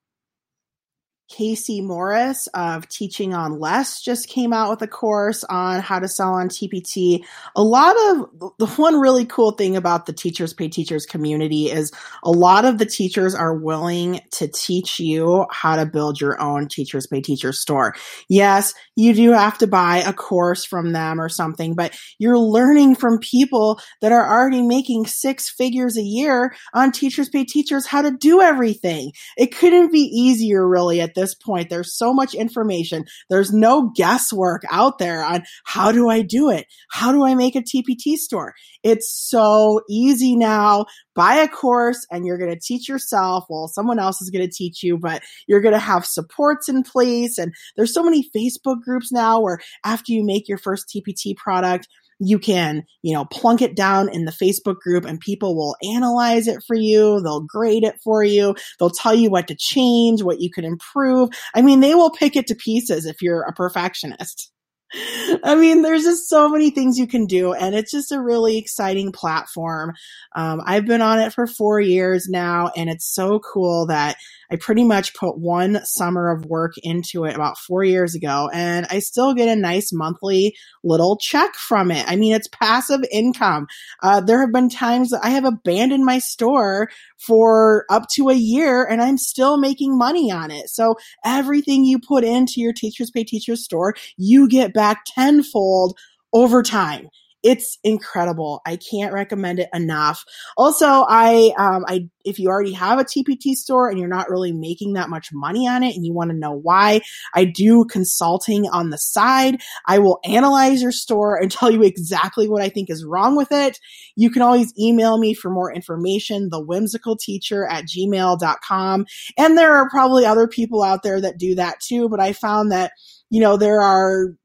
Casey 1.33 1.81
Morris 1.81 2.47
of 2.49 2.87
Teaching 2.89 3.33
on 3.33 3.59
Less 3.59 4.03
just 4.03 4.29
came 4.29 4.53
out 4.53 4.69
with 4.69 4.83
a 4.83 4.87
course 4.87 5.45
on 5.45 5.81
how 5.81 5.99
to 5.99 6.07
sell 6.07 6.35
on 6.35 6.51
TPT. 6.51 7.25
A 7.57 7.63
lot 7.63 7.97
of 8.11 8.55
the 8.59 8.67
one 8.77 9.01
really 9.01 9.25
cool 9.25 9.53
thing 9.53 9.75
about 9.75 10.05
the 10.05 10.13
Teachers 10.13 10.53
Pay 10.53 10.69
Teachers 10.69 11.07
community 11.07 11.71
is 11.71 11.91
a 12.23 12.31
lot 12.31 12.67
of 12.67 12.77
the 12.77 12.85
teachers 12.85 13.35
are 13.35 13.55
willing 13.55 14.21
to 14.33 14.47
teach 14.47 15.01
you 15.01 15.47
how 15.51 15.77
to 15.77 15.87
build 15.87 16.21
your 16.21 16.39
own 16.39 16.69
Teachers 16.69 17.07
Pay 17.07 17.23
Teachers 17.23 17.59
store. 17.59 17.95
Yes, 18.29 18.75
you 18.95 19.15
do 19.15 19.31
have 19.33 19.57
to 19.59 19.67
buy 19.67 19.99
a 19.99 20.13
course 20.13 20.67
from 20.67 20.93
them 20.93 21.19
or 21.19 21.31
something, 21.31 21.75
but 21.75 21.97
you're 22.19 22.39
learning 22.39 22.95
from 22.95 23.19
people 23.19 23.81
that 24.03 24.13
are 24.13 24.31
already 24.31 24.61
making 24.61 25.07
six 25.07 25.49
figures 25.49 25.97
a 25.97 26.03
year 26.03 26.55
on 26.75 26.93
Teachers 26.93 27.31
Pay 27.31 27.45
Teachers 27.45 27.87
how 27.87 28.03
to 28.03 28.11
do 28.11 28.43
everything. 28.43 29.13
It 29.39 29.57
couldn't 29.57 29.93
be 29.93 30.01
easier 30.01 30.69
really 30.69 31.01
at 31.01 31.15
this 31.15 31.22
this 31.23 31.35
point. 31.35 31.71
There's 31.71 31.97
so 31.97 32.13
much 32.13 32.35
information. 32.35 33.05
There's 33.31 33.53
no 33.53 33.91
guesswork 33.95 34.63
out 34.71 34.99
there 34.99 35.25
on 35.25 35.45
how 35.65 35.93
do 35.93 36.09
I 36.09 36.23
do 36.23 36.51
it? 36.51 36.67
How 36.91 37.13
do 37.13 37.25
I 37.25 37.35
make 37.35 37.55
a 37.55 37.63
TPT 37.63 38.17
store? 38.17 38.55
It's 38.83 39.09
so 39.09 39.81
easy 39.89 40.37
now. 40.37 40.87
Buy 41.15 41.35
a 41.37 41.49
course 41.49 42.07
and 42.11 42.27
you're 42.27 42.39
going 42.39 42.53
to 42.53 42.61
teach 42.61 42.89
yourself. 42.89 43.45
Well, 43.49 43.69
someone 43.69 43.99
else 43.99 44.21
is 44.21 44.31
going 44.31 44.47
to 44.47 44.53
teach 44.53 44.83
you, 44.83 44.99
but 44.99 45.23
you're 45.47 45.61
going 45.61 45.75
to 45.75 45.79
have 45.79 46.05
supports 46.05 46.69
in 46.69 46.83
place. 46.83 47.39
And 47.39 47.55
there's 47.77 47.95
so 47.95 48.03
many 48.03 48.29
Facebook 48.35 48.83
groups 48.83 49.13
now 49.13 49.41
where 49.41 49.59
after 49.85 50.13
you 50.13 50.25
make 50.25 50.49
your 50.49 50.59
first 50.59 50.89
TPT 50.89 51.37
product, 51.37 51.87
you 52.23 52.39
can, 52.39 52.85
you 53.03 53.13
know, 53.13 53.25
plunk 53.27 53.61
it 53.61 53.75
down 53.75 54.09
in 54.09 54.25
the 54.25 54.33
Facebook 54.33 54.77
group 54.77 55.05
and 55.05 55.21
people 55.21 55.57
will 55.57 55.77
analyze 55.83 56.47
it 56.47 56.63
for 56.67 56.77
you. 56.77 57.21
They'll 57.21 57.41
grade 57.41 57.85
it 57.85 58.01
for 58.03 58.23
you. 58.23 58.55
They'll 58.79 58.91
tell 58.91 59.15
you 59.15 59.31
what 59.31 59.49
to 59.49 59.57
change, 59.57 60.23
what 60.23 60.41
you 60.41 60.51
can 60.51 60.65
improve. 60.65 61.31
I 61.55 61.63
mean, 61.63 61.81
they 61.81 61.95
will 61.95 62.11
pick 62.11 62.37
it 62.37 62.47
to 62.47 62.55
pieces 62.55 63.07
if 63.07 63.21
you're 63.21 63.43
a 63.43 63.53
perfectionist. 63.53 64.51
I 65.43 65.55
mean, 65.55 65.83
there's 65.83 66.03
just 66.03 66.29
so 66.29 66.49
many 66.49 66.71
things 66.71 66.99
you 66.99 67.07
can 67.07 67.27
do, 67.27 67.53
and 67.53 67.75
it's 67.75 67.91
just 67.91 68.13
a 68.13 68.21
really 68.21 68.59
exciting 68.59 69.13
platform. 69.13 69.95
Um, 70.35 70.61
I've 70.65 70.87
been 70.87 71.03
on 71.03 71.19
it 71.19 71.33
for 71.33 71.47
four 71.47 71.81
years 71.81 72.29
now, 72.29 72.71
and 72.77 72.91
it's 72.91 73.07
so 73.07 73.41
cool 73.41 73.87
that 73.87 74.17
I 74.51 74.57
pretty 74.57 74.85
much 74.85 75.15
put 75.15 75.39
one 75.39 75.83
summer 75.85 76.31
of 76.31 76.45
work 76.45 76.75
into 76.83 77.25
it 77.25 77.35
about 77.35 77.57
four 77.57 77.85
years 77.85 78.15
ago, 78.15 78.51
and 78.53 78.87
I 78.91 78.99
still 78.99 79.33
get 79.33 79.49
a 79.49 79.57
nice 79.57 79.93
monthly 79.95 80.55
little 80.85 81.17
check 81.17 81.55
from 81.55 81.91
it. 81.91 82.05
I 82.07 82.17
mean, 82.17 82.35
it's 82.35 82.49
passive 82.49 83.01
income. 83.11 83.67
Uh, 84.03 84.21
there 84.21 84.41
have 84.41 84.53
been 84.53 84.69
times 84.69 85.11
that 85.11 85.25
I 85.25 85.31
have 85.31 85.47
abandoned 85.47 86.05
my 86.05 86.19
store 86.19 86.91
for 87.17 87.87
up 87.89 88.09
to 88.17 88.29
a 88.29 88.35
year, 88.35 88.85
and 88.85 89.01
I'm 89.01 89.17
still 89.17 89.57
making 89.57 89.97
money 89.97 90.31
on 90.31 90.51
it. 90.51 90.69
So 90.69 90.97
everything 91.25 91.85
you 91.85 91.99
put 91.99 92.23
into 92.23 92.61
your 92.61 92.75
Teachers 92.75 93.11
Pay 93.11 93.25
Teachers 93.25 93.65
store, 93.65 93.95
you 94.19 94.49
get 94.49 94.75
back 94.75 94.82
tenfold 95.07 95.97
over 96.33 96.63
time. 96.63 97.09
it's 97.43 97.79
incredible. 97.83 98.61
I 98.65 98.77
can't 98.77 99.13
recommend 99.13 99.59
it 99.59 99.69
enough. 99.75 100.25
Also, 100.57 100.87
I, 100.87 101.53
um, 101.59 101.85
I, 101.89 102.09
if 102.25 102.39
you 102.39 102.49
already 102.49 102.73
have 102.73 103.01
a 103.01 103.05
TPT 103.05 103.55
store 103.55 103.89
and 103.89 103.99
you're 103.99 104.09
not 104.09 104.31
really 104.31 104.53
making 104.53 104.93
that 104.93 105.11
much 105.11 105.31
money 105.33 105.67
on 105.67 105.83
it 105.83 105.97
and 105.97 106.07
you 106.07 106.13
want 106.13 106.31
to 106.31 106.37
know 106.37 106.53
why, 106.53 107.01
I 107.35 107.45
do 107.45 107.85
consulting 107.85 108.69
on 108.69 108.91
the 108.91 108.97
side. 108.97 109.61
I 109.87 109.99
will 109.99 110.21
analyze 110.25 110.83
your 110.83 110.93
store 110.93 111.37
and 111.37 111.51
tell 111.51 111.71
you 111.71 111.83
exactly 111.83 112.49
what 112.49 112.63
I 112.63 112.69
think 112.69 112.89
is 112.91 113.05
wrong 113.05 113.37
with 113.37 113.51
it. 113.51 113.79
You 114.15 114.31
can 114.31 114.43
always 114.43 114.73
email 114.79 115.19
me 115.19 115.35
for 115.35 115.51
more 115.51 115.75
information, 115.75 116.49
the 116.51 116.65
whimsical 116.65 117.17
teacher 117.17 117.67
at 117.67 117.87
gmail.com. 117.87 119.07
And 119.37 119.59
there 119.59 119.75
are 119.75 119.91
probably 119.91 120.25
other 120.25 120.47
people 120.47 120.83
out 120.83 121.03
there 121.03 121.21
that 121.21 121.39
do 121.39 121.57
that 121.57 121.81
too, 121.81 122.09
but 122.09 122.21
I 122.21 122.33
found 122.33 122.71
that, 122.71 122.93
you 123.31 123.41
know, 123.41 123.57
there 123.57 123.81
are 123.81 124.37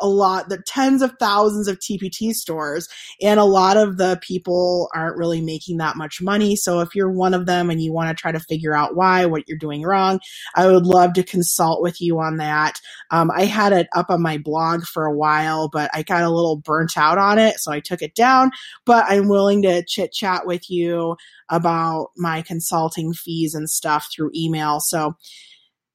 a 0.00 0.08
lot, 0.08 0.48
the 0.48 0.62
tens 0.62 1.02
of 1.02 1.14
thousands 1.18 1.68
of 1.68 1.78
TPT 1.78 2.32
stores, 2.32 2.88
and 3.22 3.40
a 3.40 3.44
lot 3.44 3.76
of 3.76 3.96
the 3.96 4.18
people 4.22 4.88
aren't 4.94 5.16
really 5.16 5.40
making 5.40 5.78
that 5.78 5.96
much 5.96 6.20
money. 6.20 6.56
So 6.56 6.80
if 6.80 6.94
you're 6.94 7.10
one 7.10 7.34
of 7.34 7.46
them 7.46 7.70
and 7.70 7.80
you 7.80 7.92
want 7.92 8.08
to 8.08 8.20
try 8.20 8.32
to 8.32 8.40
figure 8.40 8.74
out 8.74 8.96
why, 8.96 9.26
what 9.26 9.48
you're 9.48 9.58
doing 9.58 9.82
wrong, 9.82 10.20
I 10.54 10.66
would 10.66 10.86
love 10.86 11.14
to 11.14 11.22
consult 11.22 11.82
with 11.82 12.00
you 12.00 12.18
on 12.18 12.36
that. 12.38 12.80
Um, 13.10 13.30
I 13.30 13.44
had 13.44 13.72
it 13.72 13.88
up 13.94 14.10
on 14.10 14.22
my 14.22 14.38
blog 14.38 14.84
for 14.84 15.06
a 15.06 15.16
while, 15.16 15.68
but 15.68 15.90
I 15.92 16.02
got 16.02 16.24
a 16.24 16.30
little 16.30 16.56
burnt 16.56 16.96
out 16.96 17.18
on 17.18 17.38
it, 17.38 17.58
so 17.58 17.72
I 17.72 17.80
took 17.80 18.02
it 18.02 18.14
down. 18.14 18.50
But 18.84 19.04
I'm 19.08 19.28
willing 19.28 19.62
to 19.62 19.84
chit 19.84 20.12
chat 20.12 20.46
with 20.46 20.70
you 20.70 21.16
about 21.48 22.08
my 22.16 22.42
consulting 22.42 23.12
fees 23.12 23.54
and 23.54 23.70
stuff 23.70 24.08
through 24.12 24.32
email. 24.34 24.80
So 24.80 25.14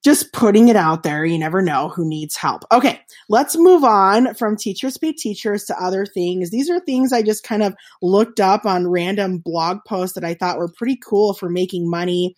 just 0.03 0.33
putting 0.33 0.67
it 0.67 0.75
out 0.75 1.03
there. 1.03 1.25
You 1.25 1.37
never 1.37 1.61
know 1.61 1.89
who 1.89 2.07
needs 2.07 2.35
help. 2.35 2.63
Okay, 2.71 2.99
let's 3.29 3.55
move 3.55 3.83
on 3.83 4.33
from 4.33 4.57
teachers 4.57 4.97
pay 4.97 5.11
teachers 5.11 5.65
to 5.65 5.81
other 5.81 6.05
things. 6.05 6.49
These 6.49 6.69
are 6.69 6.79
things 6.79 7.13
I 7.13 7.21
just 7.21 7.43
kind 7.43 7.63
of 7.63 7.75
looked 8.01 8.39
up 8.39 8.65
on 8.65 8.87
random 8.87 9.39
blog 9.39 9.79
posts 9.87 10.15
that 10.15 10.23
I 10.23 10.33
thought 10.33 10.57
were 10.57 10.71
pretty 10.75 10.97
cool 11.05 11.33
for 11.33 11.49
making 11.49 11.89
money. 11.89 12.35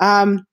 Um, 0.00 0.46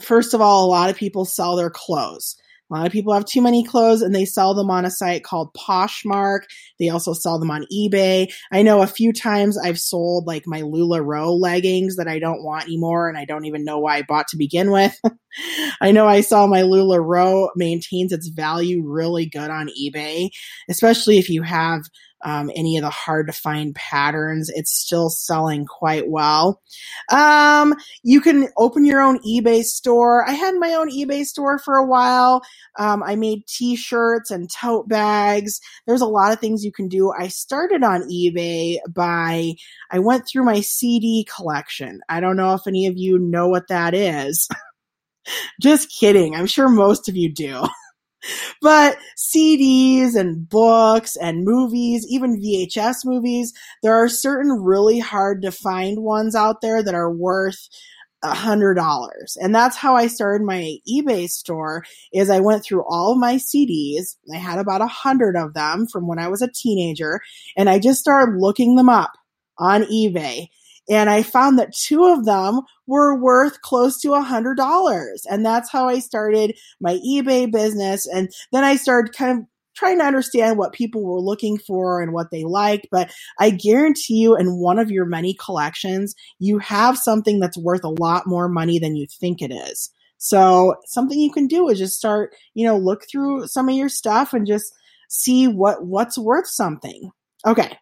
first 0.00 0.34
of 0.34 0.40
all, 0.40 0.64
a 0.64 0.70
lot 0.70 0.90
of 0.90 0.96
people 0.96 1.24
sell 1.24 1.56
their 1.56 1.70
clothes. 1.70 2.36
A 2.70 2.74
lot 2.74 2.86
of 2.86 2.92
people 2.92 3.12
have 3.12 3.24
too 3.24 3.42
many 3.42 3.64
clothes 3.64 4.02
and 4.02 4.14
they 4.14 4.24
sell 4.24 4.54
them 4.54 4.70
on 4.70 4.84
a 4.84 4.90
site 4.90 5.24
called 5.24 5.54
Poshmark. 5.54 6.42
They 6.78 6.88
also 6.88 7.12
sell 7.12 7.38
them 7.38 7.50
on 7.50 7.66
eBay. 7.72 8.32
I 8.52 8.62
know 8.62 8.82
a 8.82 8.86
few 8.86 9.12
times 9.12 9.58
I've 9.58 9.78
sold 9.78 10.26
like 10.26 10.44
my 10.46 10.62
LuLaRoe 10.62 11.38
leggings 11.38 11.96
that 11.96 12.08
I 12.08 12.18
don't 12.18 12.44
want 12.44 12.64
anymore 12.64 13.08
and 13.08 13.18
I 13.18 13.24
don't 13.24 13.46
even 13.46 13.64
know 13.64 13.78
why 13.78 13.96
I 13.96 14.02
bought 14.02 14.28
to 14.28 14.36
begin 14.36 14.70
with. 14.70 14.98
I 15.80 15.92
know 15.92 16.06
I 16.06 16.20
saw 16.20 16.46
my 16.46 16.62
LuLaRoe 16.62 17.48
maintains 17.56 18.12
its 18.12 18.28
value 18.28 18.82
really 18.86 19.26
good 19.26 19.50
on 19.50 19.68
eBay, 19.80 20.30
especially 20.68 21.18
if 21.18 21.28
you 21.28 21.42
have 21.42 21.82
um, 22.24 22.50
any 22.54 22.76
of 22.76 22.82
the 22.82 22.90
hard 22.90 23.26
to 23.26 23.32
find 23.32 23.74
patterns. 23.74 24.50
It's 24.54 24.72
still 24.72 25.10
selling 25.10 25.66
quite 25.66 26.08
well. 26.08 26.60
Um, 27.10 27.74
you 28.02 28.20
can 28.20 28.48
open 28.56 28.84
your 28.84 29.00
own 29.00 29.18
eBay 29.20 29.62
store. 29.62 30.28
I 30.28 30.32
had 30.32 30.54
my 30.56 30.74
own 30.74 30.90
eBay 30.90 31.24
store 31.24 31.58
for 31.58 31.76
a 31.76 31.86
while. 31.86 32.42
Um, 32.78 33.02
I 33.02 33.16
made 33.16 33.46
t-shirts 33.46 34.30
and 34.30 34.50
tote 34.50 34.88
bags. 34.88 35.60
There's 35.86 36.02
a 36.02 36.06
lot 36.06 36.32
of 36.32 36.40
things 36.40 36.64
you 36.64 36.72
can 36.72 36.88
do. 36.88 37.12
I 37.18 37.28
started 37.28 37.82
on 37.82 38.08
eBay 38.10 38.78
by, 38.88 39.54
I 39.90 39.98
went 39.98 40.26
through 40.26 40.44
my 40.44 40.60
CD 40.60 41.26
collection. 41.34 42.00
I 42.08 42.20
don't 42.20 42.36
know 42.36 42.54
if 42.54 42.66
any 42.66 42.86
of 42.86 42.96
you 42.96 43.18
know 43.18 43.48
what 43.48 43.68
that 43.68 43.94
is. 43.94 44.48
Just 45.60 45.92
kidding. 45.98 46.34
I'm 46.34 46.46
sure 46.46 46.68
most 46.68 47.08
of 47.08 47.16
you 47.16 47.32
do. 47.32 47.64
but 48.60 48.96
CDs 49.16 50.16
and 50.16 50.48
books 50.48 51.16
and 51.16 51.44
movies, 51.44 52.06
even 52.08 52.40
VHS 52.40 53.04
movies, 53.04 53.52
there 53.82 53.94
are 53.94 54.08
certain 54.08 54.52
really 54.52 54.98
hard 54.98 55.42
to 55.42 55.52
find 55.52 56.02
ones 56.02 56.34
out 56.34 56.60
there 56.60 56.82
that 56.82 56.94
are 56.94 57.12
worth 57.12 57.68
a 58.22 58.34
hundred 58.34 58.74
dollars. 58.74 59.36
And 59.40 59.54
that's 59.54 59.76
how 59.76 59.96
I 59.96 60.06
started 60.06 60.44
my 60.44 60.76
eBay 60.88 61.28
store 61.28 61.84
is 62.12 62.28
I 62.28 62.40
went 62.40 62.62
through 62.62 62.84
all 62.86 63.12
of 63.12 63.18
my 63.18 63.36
CDs. 63.36 64.16
I 64.32 64.36
had 64.36 64.58
about 64.58 64.82
a 64.82 64.86
hundred 64.86 65.36
of 65.36 65.54
them 65.54 65.86
from 65.86 66.06
when 66.06 66.18
I 66.18 66.28
was 66.28 66.42
a 66.42 66.52
teenager 66.52 67.20
and 67.56 67.70
I 67.70 67.78
just 67.78 68.00
started 68.00 68.36
looking 68.38 68.76
them 68.76 68.90
up 68.90 69.12
on 69.58 69.84
eBay 69.84 70.48
and 70.90 71.08
I 71.08 71.22
found 71.22 71.58
that 71.58 71.72
two 71.72 72.04
of 72.04 72.24
them 72.24 72.62
were 72.86 73.14
worth 73.14 73.62
close 73.62 73.98
to 74.00 74.14
a 74.14 74.22
hundred 74.22 74.56
dollars. 74.56 75.24
And 75.30 75.46
that's 75.46 75.70
how 75.70 75.88
I 75.88 76.00
started 76.00 76.58
my 76.80 76.98
eBay 77.06 77.50
business. 77.50 78.06
And 78.08 78.28
then 78.52 78.64
I 78.64 78.74
started 78.76 79.14
kind 79.14 79.38
of 79.38 79.46
trying 79.76 79.98
to 79.98 80.04
understand 80.04 80.58
what 80.58 80.72
people 80.72 81.02
were 81.04 81.20
looking 81.20 81.58
for 81.58 82.02
and 82.02 82.12
what 82.12 82.32
they 82.32 82.42
liked. 82.42 82.88
But 82.90 83.12
I 83.38 83.50
guarantee 83.50 84.16
you, 84.16 84.36
in 84.36 84.58
one 84.58 84.80
of 84.80 84.90
your 84.90 85.06
many 85.06 85.34
collections, 85.34 86.14
you 86.40 86.58
have 86.58 86.98
something 86.98 87.38
that's 87.38 87.56
worth 87.56 87.84
a 87.84 88.02
lot 88.02 88.26
more 88.26 88.48
money 88.48 88.80
than 88.80 88.96
you 88.96 89.06
think 89.20 89.40
it 89.40 89.52
is. 89.52 89.90
So 90.18 90.74
something 90.86 91.18
you 91.18 91.32
can 91.32 91.46
do 91.46 91.68
is 91.68 91.78
just 91.78 91.96
start, 91.96 92.34
you 92.54 92.66
know, 92.66 92.76
look 92.76 93.04
through 93.10 93.46
some 93.46 93.68
of 93.68 93.74
your 93.74 93.88
stuff 93.88 94.34
and 94.34 94.46
just 94.46 94.70
see 95.08 95.46
what 95.46 95.86
what's 95.86 96.18
worth 96.18 96.48
something. 96.48 97.10
Okay. 97.46 97.78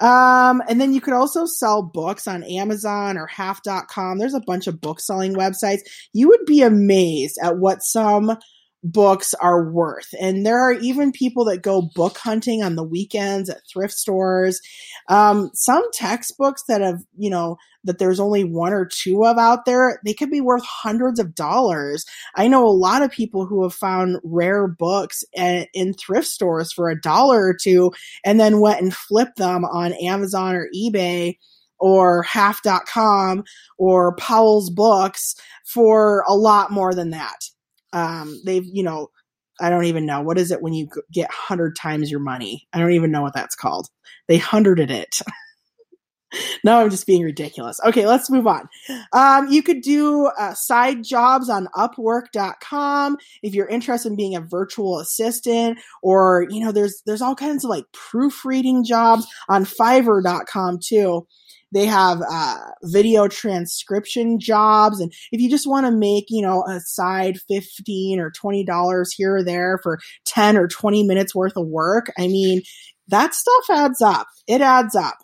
Um, 0.00 0.62
and 0.68 0.80
then 0.80 0.92
you 0.92 1.00
could 1.00 1.14
also 1.14 1.46
sell 1.46 1.82
books 1.82 2.26
on 2.26 2.42
Amazon 2.44 3.16
or 3.16 3.26
half.com. 3.26 4.18
There's 4.18 4.34
a 4.34 4.40
bunch 4.40 4.66
of 4.66 4.80
book 4.80 5.00
selling 5.00 5.34
websites. 5.34 5.80
You 6.12 6.28
would 6.28 6.44
be 6.46 6.62
amazed 6.62 7.38
at 7.42 7.58
what 7.58 7.82
some 7.82 8.36
books 8.82 9.34
are 9.34 9.70
worth. 9.70 10.08
And 10.20 10.46
there 10.46 10.60
are 10.60 10.72
even 10.72 11.12
people 11.12 11.44
that 11.46 11.62
go 11.62 11.90
book 11.94 12.18
hunting 12.18 12.62
on 12.62 12.76
the 12.76 12.84
weekends 12.84 13.50
at 13.50 13.62
thrift 13.70 13.94
stores. 13.94 14.60
Um, 15.08 15.50
some 15.54 15.84
textbooks 15.92 16.62
that 16.68 16.80
have, 16.80 17.00
you 17.16 17.30
know, 17.30 17.56
that 17.84 17.98
there's 17.98 18.20
only 18.20 18.44
one 18.44 18.72
or 18.72 18.84
two 18.84 19.24
of 19.24 19.38
out 19.38 19.64
there, 19.64 20.00
they 20.04 20.12
could 20.12 20.30
be 20.30 20.40
worth 20.40 20.64
hundreds 20.64 21.18
of 21.18 21.34
dollars. 21.34 22.04
I 22.34 22.48
know 22.48 22.66
a 22.66 22.68
lot 22.68 23.02
of 23.02 23.10
people 23.10 23.46
who 23.46 23.62
have 23.62 23.74
found 23.74 24.18
rare 24.24 24.66
books 24.66 25.24
in 25.32 25.94
thrift 25.94 26.26
stores 26.26 26.72
for 26.72 26.90
a 26.90 27.00
dollar 27.00 27.46
or 27.46 27.54
two 27.54 27.92
and 28.24 28.38
then 28.38 28.60
went 28.60 28.80
and 28.80 28.94
flipped 28.94 29.38
them 29.38 29.64
on 29.64 29.92
Amazon 29.94 30.56
or 30.56 30.68
eBay 30.74 31.38
or 31.78 32.22
half.com 32.22 33.44
or 33.78 34.16
Powell's 34.16 34.70
books 34.70 35.34
for 35.64 36.24
a 36.28 36.34
lot 36.34 36.70
more 36.70 36.94
than 36.94 37.10
that. 37.10 37.50
Um, 37.96 38.40
they've, 38.44 38.64
you 38.64 38.82
know, 38.82 39.08
I 39.60 39.70
don't 39.70 39.84
even 39.84 40.04
know. 40.04 40.20
What 40.20 40.38
is 40.38 40.50
it 40.50 40.60
when 40.60 40.74
you 40.74 40.88
get 41.10 41.28
100 41.28 41.76
times 41.76 42.10
your 42.10 42.20
money? 42.20 42.68
I 42.72 42.78
don't 42.78 42.92
even 42.92 43.10
know 43.10 43.22
what 43.22 43.34
that's 43.34 43.56
called. 43.56 43.88
They 44.28 44.36
hundreded 44.36 44.90
it. 44.90 45.20
no, 46.64 46.80
I'm 46.80 46.90
just 46.90 47.06
being 47.06 47.22
ridiculous. 47.22 47.80
Okay, 47.86 48.06
let's 48.06 48.30
move 48.30 48.46
on. 48.46 48.68
Um, 49.14 49.48
you 49.50 49.62
could 49.62 49.80
do 49.80 50.26
uh, 50.38 50.52
side 50.52 51.04
jobs 51.04 51.48
on 51.48 51.68
Upwork.com 51.74 53.16
if 53.42 53.54
you're 53.54 53.68
interested 53.68 54.10
in 54.10 54.16
being 54.16 54.36
a 54.36 54.40
virtual 54.40 54.98
assistant, 54.98 55.78
or 56.02 56.46
you 56.50 56.60
know, 56.60 56.72
there's 56.72 57.02
there's 57.06 57.22
all 57.22 57.34
kinds 57.34 57.64
of 57.64 57.70
like 57.70 57.84
proofreading 57.92 58.84
jobs 58.84 59.26
on 59.48 59.64
Fiverr.com 59.64 60.80
too. 60.84 61.26
They 61.72 61.86
have 61.86 62.22
uh, 62.28 62.58
video 62.84 63.28
transcription 63.28 64.38
jobs, 64.38 65.00
and 65.00 65.12
if 65.32 65.40
you 65.40 65.50
just 65.50 65.66
want 65.66 65.86
to 65.86 65.92
make 65.92 66.26
you 66.28 66.42
know 66.42 66.64
a 66.64 66.80
side 66.80 67.38
fifteen 67.48 68.20
or 68.20 68.30
twenty 68.30 68.64
dollars 68.64 69.12
here 69.12 69.36
or 69.36 69.44
there 69.44 69.78
for 69.82 69.98
ten 70.24 70.56
or 70.56 70.68
twenty 70.68 71.02
minutes 71.02 71.34
worth 71.34 71.56
of 71.56 71.66
work, 71.66 72.12
I 72.18 72.28
mean 72.28 72.62
that 73.08 73.34
stuff 73.34 73.64
adds 73.70 74.00
up. 74.00 74.26
It 74.46 74.60
adds 74.60 74.94
up. 74.94 75.16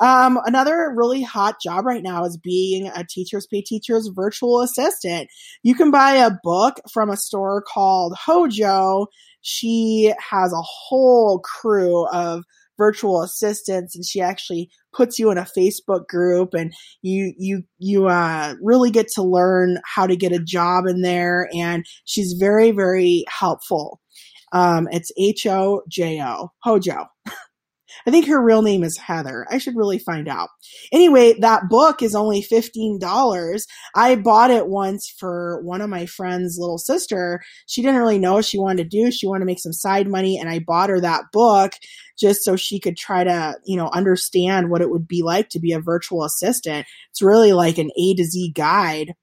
Um, 0.00 0.38
another 0.44 0.92
really 0.94 1.22
hot 1.22 1.56
job 1.62 1.86
right 1.86 2.02
now 2.02 2.24
is 2.24 2.36
being 2.36 2.88
a 2.88 3.04
Teachers 3.04 3.46
Pay 3.46 3.62
Teachers 3.62 4.08
virtual 4.08 4.60
assistant. 4.60 5.28
You 5.62 5.74
can 5.74 5.90
buy 5.90 6.12
a 6.16 6.30
book 6.42 6.80
from 6.92 7.10
a 7.10 7.16
store 7.16 7.62
called 7.62 8.14
Hojo. 8.18 9.06
She 9.40 10.12
has 10.18 10.52
a 10.52 10.62
whole 10.62 11.40
crew 11.40 12.06
of 12.08 12.44
virtual 12.78 13.22
assistants 13.22 13.94
and 13.94 14.04
she 14.04 14.20
actually 14.20 14.70
puts 14.94 15.18
you 15.18 15.30
in 15.30 15.38
a 15.38 15.46
Facebook 15.56 16.06
group 16.08 16.54
and 16.54 16.72
you 17.02 17.32
you 17.38 17.62
you 17.78 18.06
uh, 18.06 18.54
really 18.62 18.90
get 18.90 19.08
to 19.08 19.22
learn 19.22 19.78
how 19.84 20.06
to 20.06 20.16
get 20.16 20.32
a 20.32 20.42
job 20.42 20.86
in 20.86 21.02
there 21.02 21.48
and 21.54 21.84
she's 22.04 22.34
very 22.38 22.70
very 22.70 23.24
helpful. 23.28 24.00
Um, 24.52 24.88
it's 24.90 25.10
H 25.18 25.46
O 25.46 25.82
J 25.88 26.20
O 26.22 26.50
Hojo. 26.62 27.06
I 28.06 28.10
think 28.10 28.26
her 28.26 28.42
real 28.42 28.62
name 28.62 28.82
is 28.82 28.98
Heather. 28.98 29.46
I 29.50 29.58
should 29.58 29.76
really 29.76 29.98
find 29.98 30.28
out. 30.28 30.48
Anyway, 30.92 31.34
that 31.40 31.68
book 31.68 32.02
is 32.02 32.14
only 32.14 32.42
$15. 32.42 33.62
I 33.94 34.16
bought 34.16 34.50
it 34.50 34.68
once 34.68 35.12
for 35.18 35.60
one 35.62 35.80
of 35.80 35.90
my 35.90 36.06
friend's 36.06 36.58
little 36.58 36.78
sister. 36.78 37.42
She 37.66 37.82
didn't 37.82 38.00
really 38.00 38.18
know 38.18 38.34
what 38.34 38.44
she 38.44 38.58
wanted 38.58 38.82
to 38.82 38.88
do. 38.88 39.10
She 39.10 39.26
wanted 39.26 39.40
to 39.40 39.46
make 39.46 39.60
some 39.60 39.72
side 39.72 40.08
money 40.08 40.38
and 40.38 40.48
I 40.48 40.58
bought 40.58 40.90
her 40.90 41.00
that 41.00 41.24
book 41.32 41.72
just 42.18 42.42
so 42.42 42.56
she 42.56 42.80
could 42.80 42.96
try 42.96 43.24
to, 43.24 43.56
you 43.64 43.76
know, 43.76 43.90
understand 43.92 44.70
what 44.70 44.80
it 44.80 44.90
would 44.90 45.06
be 45.06 45.22
like 45.22 45.48
to 45.50 45.60
be 45.60 45.72
a 45.72 45.80
virtual 45.80 46.24
assistant. 46.24 46.86
It's 47.10 47.22
really 47.22 47.52
like 47.52 47.78
an 47.78 47.90
A 47.98 48.14
to 48.14 48.24
Z 48.24 48.52
guide. 48.54 49.14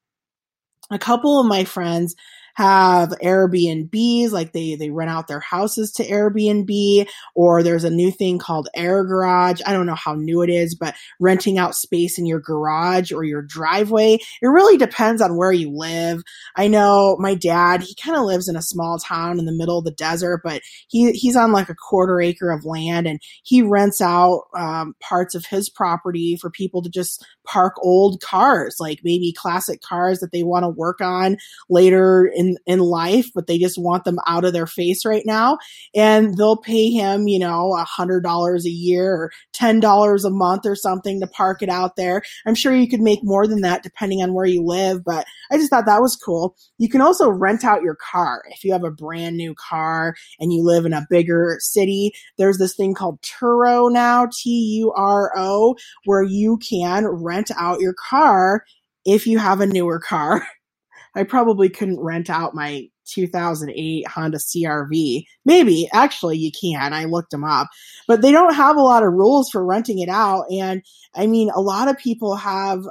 A 0.91 0.99
couple 0.99 1.39
of 1.39 1.47
my 1.47 1.63
friends 1.63 2.15
have 2.53 3.09
Airbnbs, 3.21 4.31
like 4.31 4.53
they, 4.53 4.75
they 4.75 4.89
rent 4.89 5.09
out 5.09 5.27
their 5.27 5.39
houses 5.39 5.91
to 5.93 6.07
Airbnb, 6.07 7.07
or 7.35 7.63
there's 7.63 7.83
a 7.83 7.89
new 7.89 8.11
thing 8.11 8.37
called 8.39 8.69
Air 8.75 9.03
Garage. 9.03 9.61
I 9.65 9.73
don't 9.73 9.85
know 9.85 9.95
how 9.95 10.13
new 10.13 10.41
it 10.41 10.49
is, 10.49 10.75
but 10.75 10.95
renting 11.19 11.57
out 11.57 11.75
space 11.75 12.17
in 12.17 12.25
your 12.25 12.39
garage 12.39 13.11
or 13.11 13.23
your 13.23 13.41
driveway. 13.41 14.19
It 14.41 14.47
really 14.47 14.77
depends 14.77 15.21
on 15.21 15.37
where 15.37 15.51
you 15.51 15.71
live. 15.71 16.21
I 16.55 16.67
know 16.67 17.17
my 17.19 17.35
dad, 17.35 17.81
he 17.81 17.95
kind 17.95 18.17
of 18.17 18.23
lives 18.23 18.47
in 18.47 18.55
a 18.55 18.61
small 18.61 18.99
town 18.99 19.39
in 19.39 19.45
the 19.45 19.51
middle 19.51 19.79
of 19.79 19.85
the 19.85 19.91
desert, 19.91 20.41
but 20.43 20.61
he, 20.87 21.11
he's 21.11 21.35
on 21.35 21.51
like 21.51 21.69
a 21.69 21.75
quarter 21.75 22.21
acre 22.21 22.51
of 22.51 22.65
land 22.65 23.07
and 23.07 23.19
he 23.43 23.61
rents 23.61 24.01
out 24.01 24.43
um, 24.55 24.95
parts 24.99 25.35
of 25.35 25.45
his 25.45 25.69
property 25.69 26.37
for 26.39 26.49
people 26.49 26.81
to 26.81 26.89
just 26.89 27.25
park 27.45 27.73
old 27.79 28.21
cars, 28.21 28.77
like 28.79 28.99
maybe 29.03 29.33
classic 29.33 29.81
cars 29.81 30.19
that 30.19 30.31
they 30.31 30.43
want 30.43 30.63
to 30.63 30.69
work 30.69 31.01
on 31.01 31.37
later 31.69 32.31
in, 32.33 32.57
in 32.65 32.79
life, 32.79 33.27
but 33.33 33.47
they 33.47 33.57
just 33.57 33.77
want 33.77 34.03
them 34.03 34.19
out 34.27 34.45
of 34.45 34.53
their 34.53 34.67
face 34.67 35.05
right 35.05 35.25
now. 35.25 35.57
And 35.95 36.37
they'll 36.37 36.57
pay 36.57 36.89
him, 36.89 37.27
you 37.27 37.39
know, 37.39 37.73
a 37.75 37.83
hundred 37.83 38.21
dollars 38.23 38.65
a 38.65 38.71
year 38.71 39.13
or 39.13 39.31
ten 39.53 39.79
dollars 39.79 40.25
a 40.25 40.29
month 40.29 40.65
or 40.65 40.75
something 40.75 41.19
to 41.19 41.27
park 41.27 41.61
it 41.61 41.69
out 41.69 41.95
there. 41.95 42.21
I'm 42.45 42.55
sure 42.55 42.75
you 42.75 42.87
could 42.87 43.01
make 43.01 43.19
more 43.23 43.47
than 43.47 43.61
that 43.61 43.83
depending 43.83 44.21
on 44.21 44.33
where 44.33 44.45
you 44.45 44.63
live, 44.63 45.03
but 45.03 45.25
I 45.51 45.57
just 45.57 45.69
thought 45.69 45.85
that 45.85 46.01
was 46.01 46.15
cool. 46.15 46.55
You 46.77 46.89
can 46.89 47.01
also 47.01 47.29
rent 47.29 47.63
out 47.63 47.83
your 47.83 47.95
car 47.95 48.43
if 48.49 48.63
you 48.63 48.71
have 48.71 48.83
a 48.83 48.91
brand 48.91 49.37
new 49.37 49.55
car 49.55 50.15
and 50.39 50.53
you 50.53 50.63
live 50.63 50.85
in 50.85 50.93
a 50.93 51.05
bigger 51.09 51.57
city. 51.59 52.13
There's 52.37 52.57
this 52.57 52.75
thing 52.75 52.93
called 52.93 53.21
Turo 53.21 53.91
now, 53.91 54.27
T 54.31 54.49
U 54.79 54.93
R 54.95 55.31
O, 55.35 55.75
where 56.05 56.23
you 56.23 56.57
can 56.57 57.07
rent 57.07 57.32
out 57.57 57.81
your 57.81 57.93
car 57.93 58.63
if 59.05 59.27
you 59.27 59.39
have 59.39 59.61
a 59.61 59.67
newer 59.67 59.99
car. 59.99 60.45
I 61.15 61.23
probably 61.23 61.69
couldn't 61.69 61.99
rent 61.99 62.29
out 62.29 62.55
my 62.55 62.87
2008 63.05 64.07
Honda 64.07 64.37
CRV. 64.37 65.25
Maybe, 65.45 65.87
actually, 65.93 66.37
you 66.37 66.51
can. 66.51 66.93
I 66.93 67.05
looked 67.05 67.31
them 67.31 67.43
up. 67.43 67.67
But 68.07 68.21
they 68.21 68.31
don't 68.31 68.55
have 68.55 68.77
a 68.77 68.81
lot 68.81 69.03
of 69.03 69.13
rules 69.13 69.49
for 69.49 69.65
renting 69.65 69.99
it 69.99 70.09
out. 70.09 70.45
And 70.51 70.81
I 71.13 71.27
mean, 71.27 71.51
a 71.53 71.61
lot 71.61 71.87
of 71.87 71.97
people 71.97 72.35
have 72.35 72.83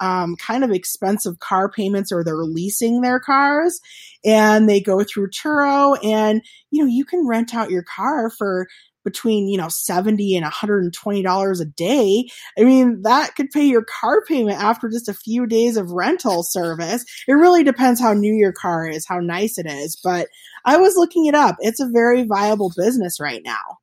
um, 0.00 0.36
kind 0.36 0.64
of 0.64 0.70
expensive 0.70 1.38
car 1.40 1.68
payments 1.68 2.12
or 2.12 2.22
they're 2.22 2.44
leasing 2.44 3.00
their 3.00 3.20
cars 3.20 3.80
and 4.24 4.68
they 4.68 4.80
go 4.80 5.02
through 5.02 5.30
Turo 5.30 5.96
and, 6.04 6.42
you 6.70 6.82
know, 6.82 6.88
you 6.88 7.04
can 7.04 7.26
rent 7.26 7.54
out 7.54 7.70
your 7.70 7.84
car 7.84 8.30
for 8.30 8.66
between 9.04 9.48
you 9.48 9.56
know 9.58 9.68
70 9.68 10.36
and 10.36 10.44
120 10.44 11.22
dollars 11.22 11.60
a 11.60 11.66
day. 11.66 12.28
I 12.58 12.64
mean 12.64 13.02
that 13.02 13.36
could 13.36 13.50
pay 13.50 13.64
your 13.64 13.84
car 13.84 14.22
payment 14.26 14.58
after 14.60 14.88
just 14.88 15.08
a 15.08 15.14
few 15.14 15.46
days 15.46 15.76
of 15.76 15.90
rental 15.90 16.42
service. 16.42 17.04
It 17.28 17.32
really 17.32 17.62
depends 17.62 18.00
how 18.00 18.12
new 18.12 18.34
your 18.34 18.52
car 18.52 18.88
is 18.88 19.06
how 19.06 19.20
nice 19.20 19.58
it 19.58 19.66
is 19.66 19.96
but 20.02 20.28
i 20.64 20.76
was 20.76 20.96
looking 20.96 21.26
it 21.26 21.34
up. 21.34 21.56
It's 21.60 21.80
a 21.80 21.88
very 21.88 22.24
viable 22.24 22.72
business 22.76 23.20
right 23.20 23.42
now. 23.44 23.78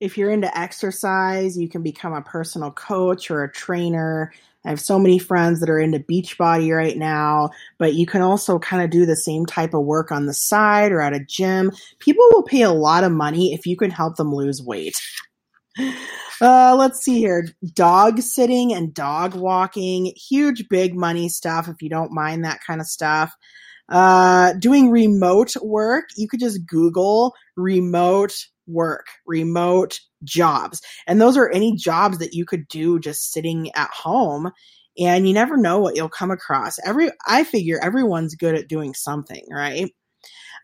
If 0.00 0.18
you're 0.18 0.30
into 0.30 0.56
exercise 0.56 1.56
you 1.58 1.68
can 1.68 1.82
become 1.82 2.12
a 2.12 2.22
personal 2.22 2.70
coach 2.70 3.30
or 3.30 3.44
a 3.44 3.52
trainer 3.52 4.32
I 4.64 4.70
have 4.70 4.80
so 4.80 4.98
many 4.98 5.18
friends 5.18 5.60
that 5.60 5.68
are 5.68 5.78
into 5.78 5.98
Beachbody 5.98 6.74
right 6.74 6.96
now, 6.96 7.50
but 7.78 7.94
you 7.94 8.06
can 8.06 8.22
also 8.22 8.58
kind 8.58 8.82
of 8.82 8.90
do 8.90 9.04
the 9.04 9.16
same 9.16 9.44
type 9.44 9.74
of 9.74 9.84
work 9.84 10.10
on 10.10 10.26
the 10.26 10.34
side 10.34 10.90
or 10.90 11.00
at 11.00 11.14
a 11.14 11.24
gym. 11.24 11.70
People 11.98 12.24
will 12.32 12.44
pay 12.44 12.62
a 12.62 12.70
lot 12.70 13.04
of 13.04 13.12
money 13.12 13.52
if 13.52 13.66
you 13.66 13.76
can 13.76 13.90
help 13.90 14.16
them 14.16 14.34
lose 14.34 14.62
weight. 14.62 15.00
Uh, 16.40 16.74
let's 16.76 17.04
see 17.04 17.18
here. 17.18 17.46
Dog 17.74 18.20
sitting 18.20 18.72
and 18.74 18.92
dog 18.92 19.34
walking. 19.34 20.12
Huge, 20.16 20.68
big 20.68 20.94
money 20.94 21.28
stuff 21.28 21.68
if 21.68 21.80
you 21.80 21.88
don't 21.88 22.12
mind 22.12 22.44
that 22.44 22.60
kind 22.66 22.80
of 22.80 22.86
stuff. 22.86 23.32
Uh, 23.88 24.54
doing 24.54 24.90
remote 24.90 25.52
work. 25.62 26.06
You 26.16 26.28
could 26.28 26.40
just 26.40 26.66
Google 26.66 27.34
remote 27.56 28.34
work, 28.66 29.06
remote 29.26 30.00
jobs. 30.22 30.80
And 31.06 31.20
those 31.20 31.36
are 31.36 31.48
any 31.50 31.76
jobs 31.76 32.18
that 32.18 32.34
you 32.34 32.44
could 32.44 32.66
do 32.68 32.98
just 32.98 33.32
sitting 33.32 33.70
at 33.74 33.90
home 33.90 34.50
and 34.98 35.26
you 35.26 35.34
never 35.34 35.56
know 35.56 35.78
what 35.78 35.96
you'll 35.96 36.08
come 36.08 36.30
across. 36.30 36.78
Every 36.84 37.10
I 37.26 37.44
figure 37.44 37.78
everyone's 37.82 38.34
good 38.34 38.54
at 38.54 38.68
doing 38.68 38.94
something, 38.94 39.44
right? 39.50 39.90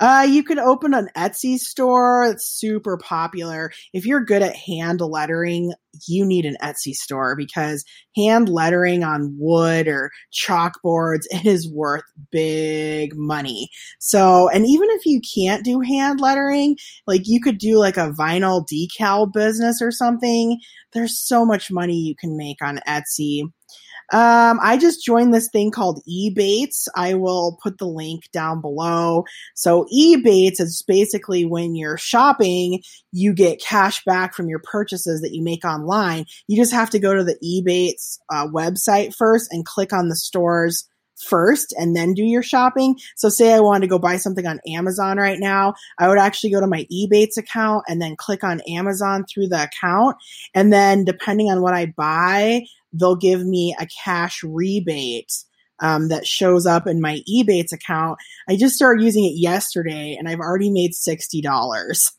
Uh, 0.01 0.27
you 0.29 0.43
can 0.43 0.59
open 0.59 0.95
an 0.95 1.09
Etsy 1.15 1.59
store. 1.59 2.25
It's 2.25 2.47
super 2.47 2.97
popular. 2.97 3.71
If 3.93 4.07
you're 4.07 4.25
good 4.25 4.43
at 4.43 4.57
hand 4.57 5.01
lettering, 5.03 5.75
you 6.09 6.25
need 6.25 6.47
an 6.47 6.57
Etsy 6.63 6.95
store 6.95 7.37
because 7.37 7.85
hand 8.17 8.49
lettering 8.49 9.05
on 9.05 9.37
wood 9.39 9.89
or 9.89 10.11
chalkboards, 10.33 11.25
it 11.31 11.45
is 11.45 11.71
worth 11.71 12.05
big 12.31 13.15
money. 13.15 13.69
So, 13.99 14.49
and 14.49 14.67
even 14.67 14.89
if 14.91 15.05
you 15.05 15.21
can't 15.35 15.65
do 15.65 15.81
hand 15.81 16.19
lettering, 16.21 16.77
like 17.07 17.23
you 17.25 17.41
could 17.41 17.59
do 17.59 17.79
like 17.79 17.99
a 17.99 18.13
vinyl 18.19 18.65
decal 18.67 19.31
business 19.31 19.83
or 19.83 19.91
something. 19.91 20.59
There's 20.93 21.21
so 21.21 21.45
much 21.45 21.71
money 21.71 21.95
you 21.95 22.17
can 22.17 22.37
make 22.37 22.63
on 22.63 22.81
Etsy. 22.89 23.43
Um, 24.13 24.59
I 24.63 24.77
just 24.77 25.05
joined 25.05 25.33
this 25.33 25.49
thing 25.49 25.71
called 25.71 26.03
Ebates. 26.09 26.89
I 26.97 27.15
will 27.15 27.59
put 27.63 27.79
the 27.79 27.87
link 27.87 28.31
down 28.33 28.61
below. 28.61 29.25
So 29.55 29.87
Ebates 29.95 30.61
is 30.61 30.83
basically 30.87 31.45
when 31.45 31.75
you're 31.75 31.99
shopping, 31.99 32.83
you 33.13 33.33
get 33.33 33.63
cash 33.63 34.03
back 34.05 34.35
from 34.35 34.49
your 34.49 34.61
purchases 34.61 35.21
that 35.21 35.33
you 35.33 35.43
make 35.43 35.65
online. 35.65 36.27
You 36.49 36.57
just 36.57 36.73
have 36.73 36.91
to 36.91 36.99
go 36.99 37.15
to 37.15 37.25
the 37.25 37.39
Ebates 37.45 38.19
uh, 38.31 38.49
website 38.49 39.15
first 39.15 39.53
and 39.53 39.65
click 39.65 39.93
on 39.93 40.09
the 40.09 40.17
stores 40.17 40.89
first 41.21 41.75
and 41.79 41.95
then 41.95 42.15
do 42.15 42.25
your 42.25 42.43
shopping. 42.43 42.99
So 43.17 43.29
say 43.29 43.53
I 43.53 43.61
wanted 43.61 43.83
to 43.83 43.89
go 43.89 43.99
buy 43.99 44.17
something 44.17 44.47
on 44.47 44.61
Amazon 44.67 45.19
right 45.19 45.39
now, 45.39 45.75
I 45.99 46.09
would 46.09 46.19
actually 46.19 46.51
go 46.51 46.61
to 46.61 46.67
my 46.67 46.87
Ebates 46.93 47.37
account 47.37 47.85
and 47.89 48.01
then 48.01 48.17
click 48.17 48.43
on 48.43 48.61
Amazon 48.69 49.25
through 49.25 49.49
the 49.49 49.65
account. 49.65 50.17
And 50.55 50.73
then 50.73 51.05
depending 51.05 51.51
on 51.51 51.61
what 51.61 51.75
I 51.75 51.87
buy, 51.87 52.63
they'll 52.93 53.17
give 53.17 53.45
me 53.45 53.75
a 53.79 53.87
cash 53.87 54.43
rebate 54.43 55.33
um, 55.81 56.09
that 56.09 56.27
shows 56.27 56.67
up 56.67 56.87
in 56.87 57.01
my 57.01 57.21
Ebates 57.29 57.73
account. 57.73 58.19
I 58.49 58.57
just 58.57 58.75
started 58.77 59.05
using 59.05 59.25
it 59.25 59.39
yesterday 59.39 60.17
and 60.19 60.29
I've 60.29 60.41
already 60.41 60.71
made 60.71 60.93
$60. 60.93 62.11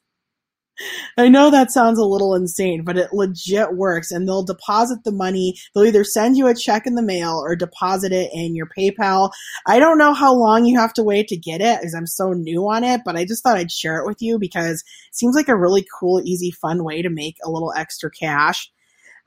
I 1.17 1.27
know 1.27 1.51
that 1.51 1.71
sounds 1.71 1.99
a 1.99 2.05
little 2.05 2.33
insane, 2.33 2.83
but 2.83 2.97
it 2.97 3.13
legit 3.13 3.75
works. 3.75 4.11
And 4.11 4.27
they'll 4.27 4.43
deposit 4.43 5.03
the 5.03 5.11
money. 5.11 5.55
They'll 5.73 5.85
either 5.85 6.03
send 6.03 6.37
you 6.37 6.47
a 6.47 6.55
check 6.55 6.87
in 6.87 6.95
the 6.95 7.01
mail 7.01 7.41
or 7.43 7.55
deposit 7.55 8.11
it 8.11 8.31
in 8.33 8.55
your 8.55 8.67
PayPal. 8.67 9.31
I 9.67 9.79
don't 9.79 9.97
know 9.97 10.13
how 10.13 10.33
long 10.33 10.65
you 10.65 10.79
have 10.79 10.93
to 10.93 11.03
wait 11.03 11.27
to 11.27 11.37
get 11.37 11.61
it 11.61 11.79
because 11.79 11.93
I'm 11.93 12.07
so 12.07 12.33
new 12.33 12.67
on 12.69 12.83
it, 12.83 13.01
but 13.05 13.15
I 13.15 13.25
just 13.25 13.43
thought 13.43 13.57
I'd 13.57 13.71
share 13.71 13.99
it 13.99 14.07
with 14.07 14.21
you 14.21 14.39
because 14.39 14.81
it 14.81 15.15
seems 15.15 15.35
like 15.35 15.49
a 15.49 15.57
really 15.57 15.85
cool, 15.99 16.21
easy, 16.23 16.51
fun 16.51 16.83
way 16.83 17.01
to 17.01 17.09
make 17.09 17.37
a 17.43 17.51
little 17.51 17.73
extra 17.75 18.09
cash. 18.09 18.71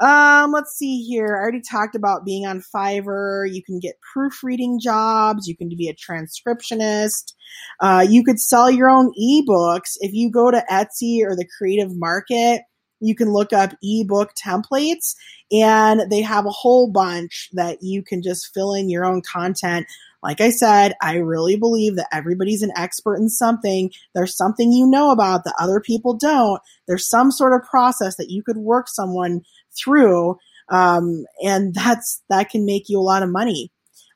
Um, 0.01 0.53
let's 0.53 0.77
see 0.77 1.03
here. 1.03 1.37
I 1.37 1.43
already 1.43 1.61
talked 1.61 1.95
about 1.95 2.25
being 2.25 2.47
on 2.47 2.63
Fiverr. 2.75 3.53
You 3.53 3.63
can 3.63 3.79
get 3.79 3.95
proofreading 4.13 4.81
jobs. 4.81 5.47
You 5.47 5.57
can 5.57 5.69
be 5.69 5.89
a 5.89 5.95
transcriptionist. 5.95 7.33
Uh, 7.81 8.05
you 8.09 8.25
could 8.25 8.41
sell 8.41 8.71
your 8.71 8.89
own 8.89 9.13
ebooks. 9.21 9.97
If 10.01 10.13
you 10.13 10.31
go 10.31 10.51
to 10.51 10.65
Etsy 10.71 11.25
or 11.25 11.37
the 11.37 11.49
creative 11.59 11.97
market, 11.97 12.63
you 13.01 13.15
can 13.15 13.33
look 13.33 13.53
up 13.53 13.73
ebook 13.83 14.33
templates 14.35 15.15
and 15.53 16.11
they 16.11 16.23
have 16.23 16.47
a 16.47 16.51
whole 16.51 16.91
bunch 16.91 17.51
that 17.53 17.79
you 17.83 18.03
can 18.03 18.23
just 18.23 18.53
fill 18.55 18.75
in 18.75 18.89
your 18.89 19.05
own 19.05 19.21
content. 19.21 19.87
Like 20.23 20.41
I 20.41 20.49
said, 20.49 20.95
I 21.03 21.17
really 21.17 21.57
believe 21.57 21.97
that 21.97 22.09
everybody's 22.11 22.63
an 22.63 22.73
expert 22.77 23.17
in 23.17 23.29
something. 23.29 23.91
There's 24.15 24.35
something 24.35 24.73
you 24.73 24.87
know 24.87 25.11
about 25.11 25.45
that 25.45 25.55
other 25.61 25.81
people 25.81 26.15
don't. 26.15 26.63
There's 26.89 27.07
some 27.07 27.31
sort 27.31 27.53
of 27.53 27.69
process 27.69 28.17
that 28.17 28.31
you 28.31 28.43
could 28.43 28.57
work 28.57 28.89
someone 28.89 29.43
through. 29.83 30.37
Um, 30.71 31.25
and 31.45 31.75
that's, 31.75 32.23
that 32.31 32.51
can 32.51 32.65
make 32.65 32.89
you 32.89 32.99
a 32.99 33.03
lot 33.03 33.23
of 33.23 33.29
money. 33.29 33.71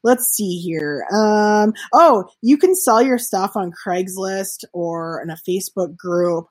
Let's 0.04 0.26
see 0.26 0.58
here. 0.58 1.04
Um, 1.12 1.74
oh, 1.92 2.28
you 2.40 2.56
can 2.56 2.74
sell 2.74 3.02
your 3.02 3.18
stuff 3.18 3.56
on 3.56 3.72
Craigslist 3.72 4.64
or 4.72 5.20
in 5.22 5.30
a 5.30 5.38
Facebook 5.48 5.96
group. 5.96 6.46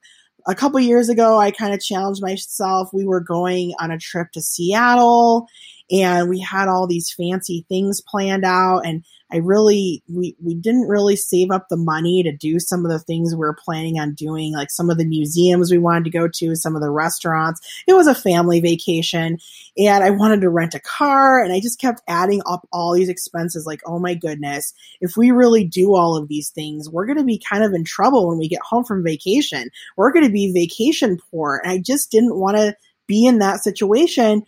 A 0.47 0.55
couple 0.55 0.79
years 0.79 1.09
ago, 1.09 1.39
I 1.39 1.51
kind 1.51 1.73
of 1.73 1.79
challenged 1.79 2.21
myself. 2.21 2.89
We 2.93 3.05
were 3.05 3.19
going 3.19 3.73
on 3.79 3.91
a 3.91 3.97
trip 3.97 4.31
to 4.33 4.41
Seattle 4.41 5.47
and 5.91 6.29
we 6.29 6.39
had 6.39 6.67
all 6.67 6.87
these 6.87 7.11
fancy 7.11 7.65
things 7.69 8.01
planned 8.01 8.45
out 8.45 8.85
and 8.85 9.03
I 9.31 9.37
really 9.37 10.03
we 10.07 10.35
we 10.41 10.55
didn't 10.55 10.87
really 10.87 11.17
save 11.17 11.51
up 11.51 11.67
the 11.67 11.77
money 11.77 12.23
to 12.23 12.31
do 12.31 12.59
some 12.59 12.85
of 12.85 12.91
the 12.91 12.99
things 12.99 13.33
we 13.33 13.39
were 13.39 13.57
planning 13.61 13.99
on 13.99 14.13
doing, 14.13 14.53
like 14.53 14.71
some 14.71 14.89
of 14.89 14.97
the 14.97 15.05
museums 15.05 15.69
we 15.69 15.77
wanted 15.77 16.05
to 16.05 16.09
go 16.09 16.27
to, 16.27 16.55
some 16.55 16.75
of 16.75 16.81
the 16.81 16.89
restaurants. 16.89 17.59
It 17.87 17.93
was 17.93 18.07
a 18.07 18.15
family 18.15 18.61
vacation, 18.61 19.37
and 19.77 20.03
I 20.03 20.11
wanted 20.11 20.41
to 20.41 20.49
rent 20.49 20.75
a 20.75 20.79
car, 20.79 21.43
and 21.43 21.51
I 21.51 21.59
just 21.59 21.79
kept 21.79 22.01
adding 22.07 22.41
up 22.45 22.67
all 22.71 22.93
these 22.93 23.09
expenses. 23.09 23.65
Like, 23.65 23.81
oh 23.85 23.99
my 23.99 24.13
goodness, 24.13 24.73
if 25.01 25.17
we 25.17 25.31
really 25.31 25.65
do 25.65 25.93
all 25.93 26.15
of 26.15 26.29
these 26.29 26.49
things, 26.49 26.89
we're 26.89 27.05
going 27.05 27.17
to 27.17 27.25
be 27.25 27.41
kind 27.49 27.63
of 27.63 27.73
in 27.73 27.83
trouble 27.83 28.29
when 28.29 28.37
we 28.37 28.47
get 28.47 28.61
home 28.61 28.85
from 28.85 29.03
vacation. 29.03 29.69
We're 29.97 30.13
going 30.13 30.25
to 30.25 30.31
be 30.31 30.53
vacation 30.53 31.17
poor, 31.31 31.61
and 31.63 31.71
I 31.71 31.79
just 31.79 32.11
didn't 32.11 32.37
want 32.37 32.57
to 32.57 32.75
be 33.07 33.25
in 33.25 33.39
that 33.39 33.63
situation 33.63 34.43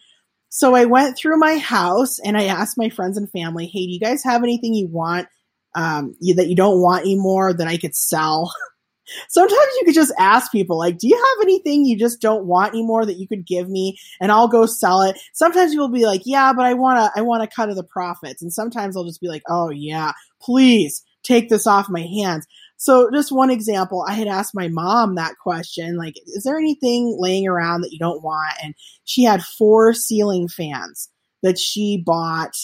so 0.49 0.75
I 0.75 0.85
went 0.85 1.17
through 1.17 1.37
my 1.37 1.57
house 1.57 2.19
and 2.19 2.37
I 2.37 2.45
asked 2.45 2.77
my 2.77 2.89
friends 2.89 3.17
and 3.17 3.29
family, 3.31 3.67
hey, 3.67 3.85
do 3.85 3.91
you 3.91 3.99
guys 3.99 4.23
have 4.23 4.43
anything 4.43 4.73
you 4.73 4.87
want 4.87 5.27
um, 5.75 6.15
you, 6.19 6.35
that 6.35 6.47
you 6.47 6.55
don't 6.55 6.81
want 6.81 7.01
anymore 7.03 7.53
that 7.53 7.67
I 7.67 7.77
could 7.77 7.95
sell. 7.95 8.51
Sometimes 9.29 9.71
you 9.79 9.85
could 9.85 9.95
just 9.95 10.13
ask 10.19 10.51
people, 10.51 10.77
like, 10.77 10.99
do 10.99 11.07
you 11.07 11.15
have 11.15 11.43
anything 11.43 11.85
you 11.85 11.97
just 11.97 12.21
don't 12.21 12.45
want 12.45 12.73
anymore 12.73 13.05
that 13.05 13.17
you 13.17 13.27
could 13.27 13.45
give 13.45 13.67
me 13.67 13.97
and 14.21 14.31
I'll 14.31 14.47
go 14.47 14.67
sell 14.67 15.01
it? 15.01 15.19
Sometimes 15.33 15.71
people 15.71 15.87
will 15.87 15.97
be 15.97 16.05
like, 16.05 16.21
yeah, 16.25 16.53
but 16.53 16.65
I 16.65 16.75
want 16.75 16.99
to, 16.99 17.19
I 17.19 17.23
want 17.23 17.41
to 17.41 17.55
cut 17.55 17.69
of 17.69 17.75
the 17.75 17.83
profits. 17.83 18.41
And 18.43 18.53
sometimes 18.53 18.95
I'll 18.95 19.05
just 19.05 19.21
be 19.21 19.27
like, 19.27 19.41
oh 19.47 19.69
yeah, 19.69 20.11
please 20.39 21.03
take 21.23 21.49
this 21.49 21.65
off 21.65 21.89
my 21.89 22.01
hands. 22.01 22.45
So 22.79 23.11
just 23.11 23.31
one 23.31 23.49
example, 23.51 24.05
I 24.07 24.13
had 24.13 24.27
asked 24.29 24.55
my 24.55 24.69
mom 24.69 25.15
that 25.15 25.35
question, 25.43 25.97
like, 25.97 26.15
is 26.27 26.43
there 26.45 26.57
anything 26.57 27.17
laying 27.19 27.45
around 27.45 27.81
that 27.81 27.91
you 27.91 27.99
don't 27.99 28.23
want? 28.23 28.53
And 28.63 28.73
she 29.03 29.23
had 29.23 29.43
four 29.43 29.93
ceiling 29.93 30.47
fans 30.47 31.09
that 31.43 31.59
she 31.59 32.01
bought 32.05 32.55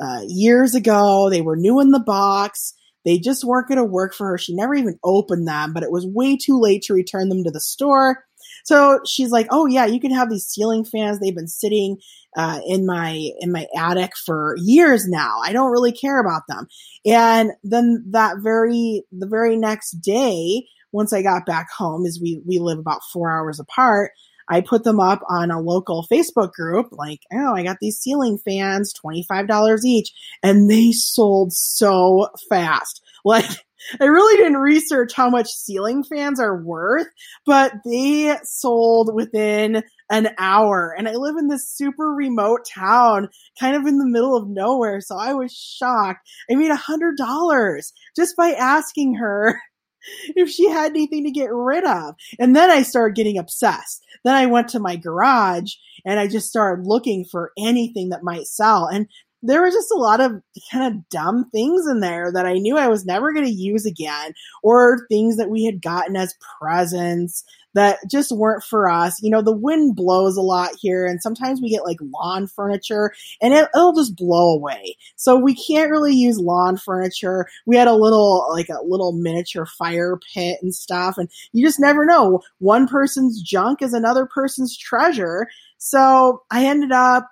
uh, 0.00 0.22
years 0.26 0.74
ago. 0.74 1.28
They 1.28 1.42
were 1.42 1.54
new 1.54 1.80
in 1.80 1.90
the 1.90 2.00
box. 2.00 2.72
They 3.04 3.18
just 3.18 3.44
weren't 3.44 3.68
going 3.68 3.76
to 3.76 3.84
work 3.84 4.14
for 4.14 4.28
her. 4.28 4.38
She 4.38 4.54
never 4.54 4.74
even 4.74 4.98
opened 5.04 5.46
them, 5.46 5.74
but 5.74 5.82
it 5.82 5.92
was 5.92 6.06
way 6.06 6.38
too 6.38 6.58
late 6.58 6.82
to 6.84 6.94
return 6.94 7.28
them 7.28 7.44
to 7.44 7.50
the 7.50 7.60
store. 7.60 8.24
So 8.68 9.00
she's 9.06 9.30
like, 9.30 9.46
"Oh 9.50 9.64
yeah, 9.64 9.86
you 9.86 9.98
can 9.98 10.10
have 10.10 10.28
these 10.28 10.44
ceiling 10.46 10.84
fans. 10.84 11.18
They've 11.18 11.34
been 11.34 11.48
sitting 11.48 11.96
uh, 12.36 12.60
in 12.66 12.84
my 12.84 13.30
in 13.40 13.50
my 13.50 13.66
attic 13.74 14.12
for 14.26 14.56
years 14.58 15.08
now. 15.08 15.38
I 15.42 15.54
don't 15.54 15.72
really 15.72 15.90
care 15.92 16.20
about 16.20 16.42
them." 16.50 16.66
And 17.06 17.52
then 17.64 18.04
that 18.10 18.36
very 18.42 19.04
the 19.10 19.26
very 19.26 19.56
next 19.56 19.92
day, 20.02 20.66
once 20.92 21.14
I 21.14 21.22
got 21.22 21.46
back 21.46 21.68
home, 21.74 22.04
is 22.04 22.20
we 22.20 22.42
we 22.46 22.58
live 22.58 22.78
about 22.78 23.00
four 23.10 23.30
hours 23.30 23.58
apart. 23.58 24.10
I 24.50 24.60
put 24.60 24.84
them 24.84 25.00
up 25.00 25.20
on 25.30 25.50
a 25.50 25.60
local 25.60 26.06
Facebook 26.12 26.52
group, 26.52 26.88
like, 26.92 27.20
oh, 27.32 27.54
I 27.54 27.62
got 27.62 27.78
these 27.80 27.98
ceiling 27.98 28.38
fans, 28.38 28.94
$25 28.94 29.84
each. 29.84 30.10
And 30.42 30.70
they 30.70 30.92
sold 30.92 31.52
so 31.54 32.28
fast. 32.50 33.02
Like, 33.24 33.66
I 34.00 34.04
really 34.04 34.36
didn't 34.36 34.58
research 34.58 35.12
how 35.14 35.30
much 35.30 35.48
ceiling 35.48 36.04
fans 36.04 36.40
are 36.40 36.62
worth, 36.62 37.06
but 37.46 37.72
they 37.84 38.36
sold 38.44 39.14
within 39.14 39.82
an 40.10 40.30
hour. 40.38 40.94
And 40.96 41.08
I 41.08 41.12
live 41.14 41.36
in 41.36 41.48
this 41.48 41.68
super 41.68 42.12
remote 42.12 42.66
town, 42.66 43.28
kind 43.58 43.76
of 43.76 43.86
in 43.86 43.98
the 43.98 44.06
middle 44.06 44.36
of 44.36 44.48
nowhere. 44.48 45.00
So 45.00 45.16
I 45.16 45.34
was 45.34 45.52
shocked. 45.52 46.28
I 46.50 46.54
made 46.54 46.70
a 46.70 46.76
hundred 46.76 47.16
dollars 47.16 47.92
just 48.16 48.36
by 48.36 48.50
asking 48.52 49.14
her 49.14 49.60
if 50.36 50.50
she 50.50 50.68
had 50.68 50.90
anything 50.90 51.24
to 51.24 51.30
get 51.30 51.52
rid 51.52 51.84
of. 51.84 52.14
And 52.38 52.54
then 52.54 52.70
I 52.70 52.82
started 52.82 53.16
getting 53.16 53.38
obsessed. 53.38 54.04
Then 54.24 54.34
I 54.34 54.46
went 54.46 54.68
to 54.68 54.80
my 54.80 54.96
garage 54.96 55.74
and 56.04 56.18
I 56.18 56.26
just 56.26 56.48
started 56.48 56.86
looking 56.86 57.24
for 57.24 57.52
anything 57.58 58.10
that 58.10 58.22
might 58.22 58.46
sell. 58.46 58.86
And 58.86 59.08
there 59.42 59.60
were 59.60 59.70
just 59.70 59.90
a 59.90 59.98
lot 59.98 60.20
of 60.20 60.42
kind 60.70 60.92
of 60.92 61.08
dumb 61.08 61.48
things 61.50 61.86
in 61.86 62.00
there 62.00 62.32
that 62.32 62.46
I 62.46 62.54
knew 62.54 62.76
I 62.76 62.88
was 62.88 63.04
never 63.04 63.32
going 63.32 63.46
to 63.46 63.52
use 63.52 63.86
again, 63.86 64.32
or 64.62 65.06
things 65.08 65.36
that 65.36 65.50
we 65.50 65.64
had 65.64 65.82
gotten 65.82 66.16
as 66.16 66.34
presents 66.60 67.44
that 67.74 67.98
just 68.10 68.32
weren't 68.32 68.64
for 68.64 68.88
us. 68.88 69.22
You 69.22 69.30
know, 69.30 69.42
the 69.42 69.56
wind 69.56 69.94
blows 69.94 70.36
a 70.36 70.42
lot 70.42 70.70
here, 70.80 71.06
and 71.06 71.22
sometimes 71.22 71.60
we 71.60 71.70
get 71.70 71.84
like 71.84 71.98
lawn 72.00 72.46
furniture 72.48 73.12
and 73.40 73.54
it, 73.54 73.68
will 73.74 73.94
just 73.94 74.16
blow 74.16 74.54
away. 74.54 74.96
So 75.16 75.36
we 75.36 75.54
can't 75.54 75.90
really 75.90 76.14
use 76.14 76.38
lawn 76.38 76.76
furniture. 76.76 77.46
We 77.66 77.76
had 77.76 77.88
a 77.88 77.94
little, 77.94 78.46
like 78.50 78.68
a 78.68 78.82
little 78.84 79.12
miniature 79.12 79.66
fire 79.66 80.18
pit 80.34 80.58
and 80.62 80.74
stuff, 80.74 81.16
and 81.18 81.30
you 81.52 81.64
just 81.64 81.78
never 81.78 82.04
know. 82.04 82.40
One 82.58 82.88
person's 82.88 83.40
junk 83.40 83.82
is 83.82 83.92
another 83.92 84.26
person's 84.26 84.76
treasure. 84.76 85.46
So 85.76 86.42
I 86.50 86.64
ended 86.64 86.90
up 86.90 87.28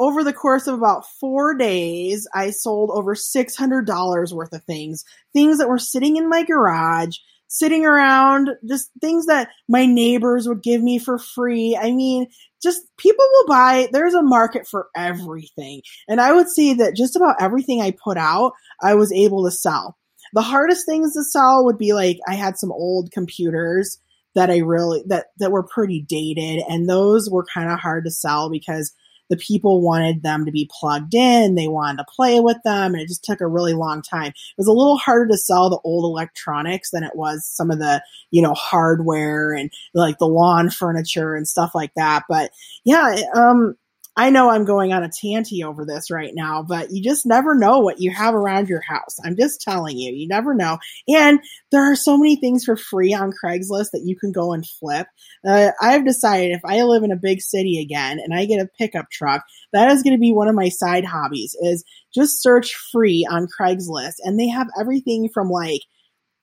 over 0.00 0.24
the 0.24 0.32
course 0.32 0.66
of 0.66 0.74
about 0.74 1.06
four 1.20 1.54
days, 1.54 2.26
I 2.34 2.50
sold 2.50 2.90
over 2.90 3.14
$600 3.14 4.32
worth 4.32 4.52
of 4.52 4.64
things, 4.64 5.04
things 5.34 5.58
that 5.58 5.68
were 5.68 5.78
sitting 5.78 6.16
in 6.16 6.28
my 6.28 6.42
garage 6.42 7.18
sitting 7.52 7.84
around, 7.84 8.48
just 8.66 8.90
things 9.00 9.26
that 9.26 9.48
my 9.68 9.84
neighbors 9.84 10.46
would 10.46 10.62
give 10.62 10.80
me 10.80 11.00
for 11.00 11.18
free. 11.18 11.76
I 11.76 11.90
mean, 11.90 12.28
just 12.62 12.82
people 12.96 13.24
will 13.28 13.46
buy, 13.48 13.88
there's 13.92 14.14
a 14.14 14.22
market 14.22 14.68
for 14.68 14.88
everything. 14.96 15.82
And 16.08 16.20
I 16.20 16.32
would 16.32 16.48
say 16.48 16.74
that 16.74 16.94
just 16.94 17.16
about 17.16 17.36
everything 17.40 17.82
I 17.82 17.90
put 17.90 18.16
out, 18.16 18.52
I 18.80 18.94
was 18.94 19.12
able 19.12 19.44
to 19.44 19.50
sell. 19.50 19.98
The 20.32 20.42
hardest 20.42 20.86
things 20.86 21.14
to 21.14 21.24
sell 21.24 21.64
would 21.64 21.76
be 21.76 21.92
like 21.92 22.20
I 22.26 22.36
had 22.36 22.56
some 22.56 22.70
old 22.70 23.10
computers 23.10 23.98
that 24.36 24.48
I 24.48 24.58
really 24.58 25.02
that 25.08 25.26
that 25.38 25.50
were 25.50 25.64
pretty 25.64 26.02
dated 26.08 26.62
and 26.68 26.88
those 26.88 27.28
were 27.28 27.44
kind 27.52 27.68
of 27.68 27.80
hard 27.80 28.04
to 28.04 28.12
sell 28.12 28.48
because 28.48 28.94
the 29.30 29.36
people 29.36 29.80
wanted 29.80 30.22
them 30.22 30.44
to 30.44 30.52
be 30.52 30.68
plugged 30.70 31.14
in, 31.14 31.54
they 31.54 31.68
wanted 31.68 31.98
to 31.98 32.04
play 32.04 32.40
with 32.40 32.58
them, 32.64 32.92
and 32.92 33.00
it 33.00 33.08
just 33.08 33.24
took 33.24 33.40
a 33.40 33.46
really 33.46 33.72
long 33.72 34.02
time. 34.02 34.28
It 34.28 34.58
was 34.58 34.66
a 34.66 34.72
little 34.72 34.98
harder 34.98 35.28
to 35.28 35.38
sell 35.38 35.70
the 35.70 35.80
old 35.84 36.04
electronics 36.04 36.90
than 36.90 37.04
it 37.04 37.14
was 37.14 37.46
some 37.46 37.70
of 37.70 37.78
the, 37.78 38.02
you 38.30 38.42
know, 38.42 38.54
hardware 38.54 39.52
and 39.52 39.70
like 39.94 40.18
the 40.18 40.26
lawn 40.26 40.68
furniture 40.68 41.34
and 41.34 41.48
stuff 41.48 41.74
like 41.74 41.94
that. 41.94 42.24
But 42.28 42.50
yeah, 42.84 43.16
um, 43.34 43.76
I 44.20 44.28
know 44.28 44.50
I'm 44.50 44.66
going 44.66 44.92
on 44.92 45.02
a 45.02 45.08
tanty 45.08 45.64
over 45.64 45.86
this 45.86 46.10
right 46.10 46.34
now, 46.34 46.62
but 46.62 46.90
you 46.90 47.02
just 47.02 47.24
never 47.24 47.54
know 47.54 47.78
what 47.78 48.02
you 48.02 48.10
have 48.10 48.34
around 48.34 48.68
your 48.68 48.82
house. 48.82 49.16
I'm 49.24 49.34
just 49.34 49.62
telling 49.62 49.96
you, 49.96 50.12
you 50.12 50.28
never 50.28 50.52
know. 50.52 50.76
And 51.08 51.40
there 51.72 51.90
are 51.90 51.96
so 51.96 52.18
many 52.18 52.36
things 52.36 52.66
for 52.66 52.76
free 52.76 53.14
on 53.14 53.32
Craigslist 53.32 53.92
that 53.92 54.02
you 54.04 54.14
can 54.14 54.30
go 54.30 54.52
and 54.52 54.68
flip. 54.78 55.06
Uh, 55.42 55.70
I've 55.80 56.04
decided 56.04 56.50
if 56.50 56.60
I 56.66 56.82
live 56.82 57.02
in 57.02 57.12
a 57.12 57.16
big 57.16 57.40
city 57.40 57.80
again 57.80 58.20
and 58.22 58.34
I 58.34 58.44
get 58.44 58.60
a 58.60 58.68
pickup 58.76 59.10
truck, 59.10 59.42
that 59.72 59.90
is 59.90 60.02
going 60.02 60.16
to 60.16 60.20
be 60.20 60.32
one 60.32 60.48
of 60.48 60.54
my 60.54 60.68
side 60.68 61.06
hobbies 61.06 61.56
is 61.62 61.82
just 62.14 62.42
search 62.42 62.76
free 62.92 63.26
on 63.30 63.48
Craigslist 63.58 64.16
and 64.22 64.38
they 64.38 64.48
have 64.48 64.68
everything 64.78 65.30
from 65.32 65.48
like 65.48 65.80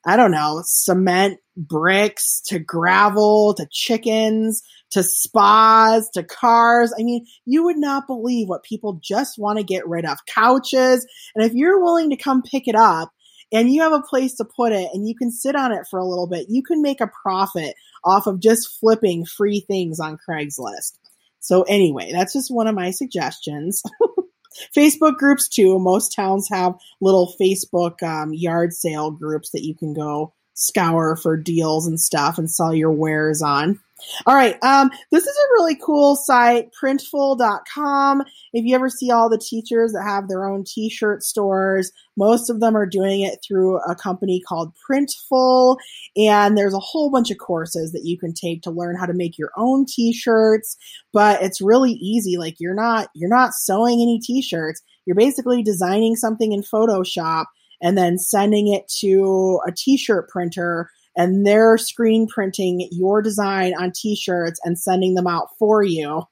I 0.04 0.16
don't 0.16 0.32
know, 0.32 0.62
cement 0.66 1.38
bricks 1.58 2.42
to 2.46 2.60
gravel 2.60 3.54
to 3.56 3.68
chickens 3.72 4.62
to 4.92 5.04
spas 5.04 6.10
to 6.12 6.24
cars. 6.24 6.94
I 6.98 7.04
mean, 7.04 7.26
you 7.46 7.64
would 7.64 7.78
not 7.78 8.08
believe 8.08 8.48
what 8.48 8.64
people 8.64 9.00
just 9.04 9.38
want 9.38 9.58
to 9.58 9.64
get 9.64 9.88
rid 9.88 10.06
of 10.06 10.26
couches. 10.26 11.06
And 11.36 11.44
if 11.44 11.54
you're 11.54 11.82
willing 11.82 12.10
to 12.12 12.16
come 12.18 12.42
pick 12.42 12.68
it 12.68 12.76
up 12.76 13.12
and 13.52 13.72
you 13.72 13.82
have 13.82 13.94
a 13.94 14.02
place 14.02 14.36
to 14.36 14.46
put 14.46 14.72
it 14.72 14.90
and 14.94 15.08
you 15.08 15.16
can 15.16 15.32
sit 15.32 15.56
on 15.56 15.72
it 15.72 15.88
for 15.90 16.00
a 16.00 16.06
little 16.06 16.28
bit, 16.28 16.48
you 16.50 16.64
can 16.64 16.82
make 16.82 17.02
a 17.02 17.12
profit 17.22 17.76
off 18.04 18.28
of 18.28 18.40
just 18.40 18.80
flipping 18.80 19.26
free 19.26 19.62
things 19.68 20.00
on 20.00 20.18
Craigslist. 20.28 20.94
So, 21.40 21.64
anyway, 21.64 22.12
that's 22.12 22.34
just 22.34 22.52
one 22.52 22.68
of 22.68 22.76
my 22.76 22.92
suggestions. 22.92 23.82
Facebook 24.76 25.18
groups 25.18 25.48
too. 25.48 25.78
Most 25.80 26.14
towns 26.16 26.48
have 26.50 26.76
little 27.00 27.34
Facebook 27.40 28.02
um, 28.04 28.34
yard 28.34 28.74
sale 28.74 29.12
groups 29.12 29.52
that 29.52 29.64
you 29.64 29.76
can 29.76 29.94
go 29.94 30.34
scour 30.58 31.16
for 31.16 31.38
deals 31.38 31.86
and 31.86 32.02
stuff 32.02 32.38
and 32.38 32.50
sell 32.50 32.74
your 32.74 32.92
wares 32.92 33.42
on. 33.42 33.80
All 34.26 34.36
right. 34.36 34.62
Um, 34.64 34.92
this 35.12 35.26
is 35.26 35.36
a 35.36 35.54
really 35.54 35.76
cool 35.76 36.16
site, 36.16 36.70
printful.com. 36.72 38.24
If 38.54 38.66
you 38.66 38.76
ever 38.76 38.90
see 38.90 39.10
all 39.10 39.28
the 39.28 39.40
teachers 39.40 39.94
that 39.94 40.04
have 40.04 40.28
their 40.28 40.46
own 40.46 40.64
t 40.66 40.90
shirt 40.90 41.24
stores, 41.24 41.92
most 42.16 42.50
of 42.50 42.60
them 42.60 42.76
are 42.78 42.86
doing 42.86 43.22
it 43.22 43.40
through 43.46 43.80
a 43.80 43.96
company 43.96 44.42
called 44.48 44.74
Printful. 44.90 45.78
And 46.16 46.58
there's 46.58 46.76
a 46.76 46.80
whole 46.80 47.10
bunch 47.10 47.32
of 47.32 47.40
courses 47.40 47.92
that 47.92 48.06
you 48.06 48.18
can 48.18 48.34
take 48.34 48.62
to 48.64 48.72
learn 48.72 48.98
how 48.98 49.08
to 49.08 49.14
make 49.14 49.38
your 49.38 49.52
own 49.58 49.86
t 49.88 50.14
shirts. 50.14 50.78
But 51.12 51.42
it's 51.42 51.62
really 51.62 51.94
easy. 51.94 52.38
Like 52.38 52.56
you're 52.60 52.76
not, 52.76 53.10
you're 53.16 53.30
not 53.30 53.54
sewing 53.54 54.00
any 54.02 54.20
t 54.20 54.42
shirts. 54.42 54.82
You're 55.06 55.16
basically 55.16 55.64
designing 55.64 56.16
something 56.16 56.52
in 56.52 56.62
Photoshop 56.62 57.46
and 57.82 57.98
then 57.98 58.18
sending 58.18 58.74
it 58.74 58.88
to 59.00 59.60
a 59.68 59.72
t 59.72 59.98
shirt 59.98 60.30
printer 60.30 60.90
and 61.16 61.46
they're 61.46 61.78
screen 61.78 62.28
printing 62.28 62.88
your 62.92 63.22
design 63.22 63.74
on 63.80 63.92
t-shirts 63.92 64.60
and 64.64 64.80
sending 64.80 65.16
them 65.16 65.28
out 65.28 65.48
for 65.58 65.84
you 65.84 66.24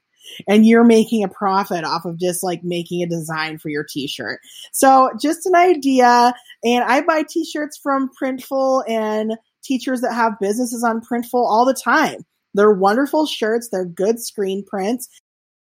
and 0.48 0.66
you're 0.66 0.84
making 0.84 1.24
a 1.24 1.28
profit 1.28 1.84
off 1.84 2.06
of 2.06 2.18
just 2.18 2.44
like 2.44 2.64
making 2.64 3.02
a 3.02 3.08
design 3.08 3.58
for 3.58 3.70
your 3.70 3.84
t-shirt. 3.84 4.40
So 4.72 5.10
just 5.22 5.46
an 5.46 5.56
idea. 5.56 6.34
And 6.64 6.84
I 6.84 7.02
buy 7.02 7.24
t-shirts 7.28 7.78
from 7.78 8.10
Printful 8.20 8.84
and 8.90 9.34
teachers 9.64 10.02
that 10.02 10.14
have 10.14 10.40
businesses 10.40 10.84
on 10.84 11.02
Printful 11.02 11.34
all 11.34 11.66
the 11.66 11.74
time. 11.74 12.26
They're 12.54 12.72
wonderful 12.72 13.26
shirts. 13.26 13.70
They're 13.70 13.86
good 13.86 14.20
screen 14.20 14.64
prints. 14.66 15.10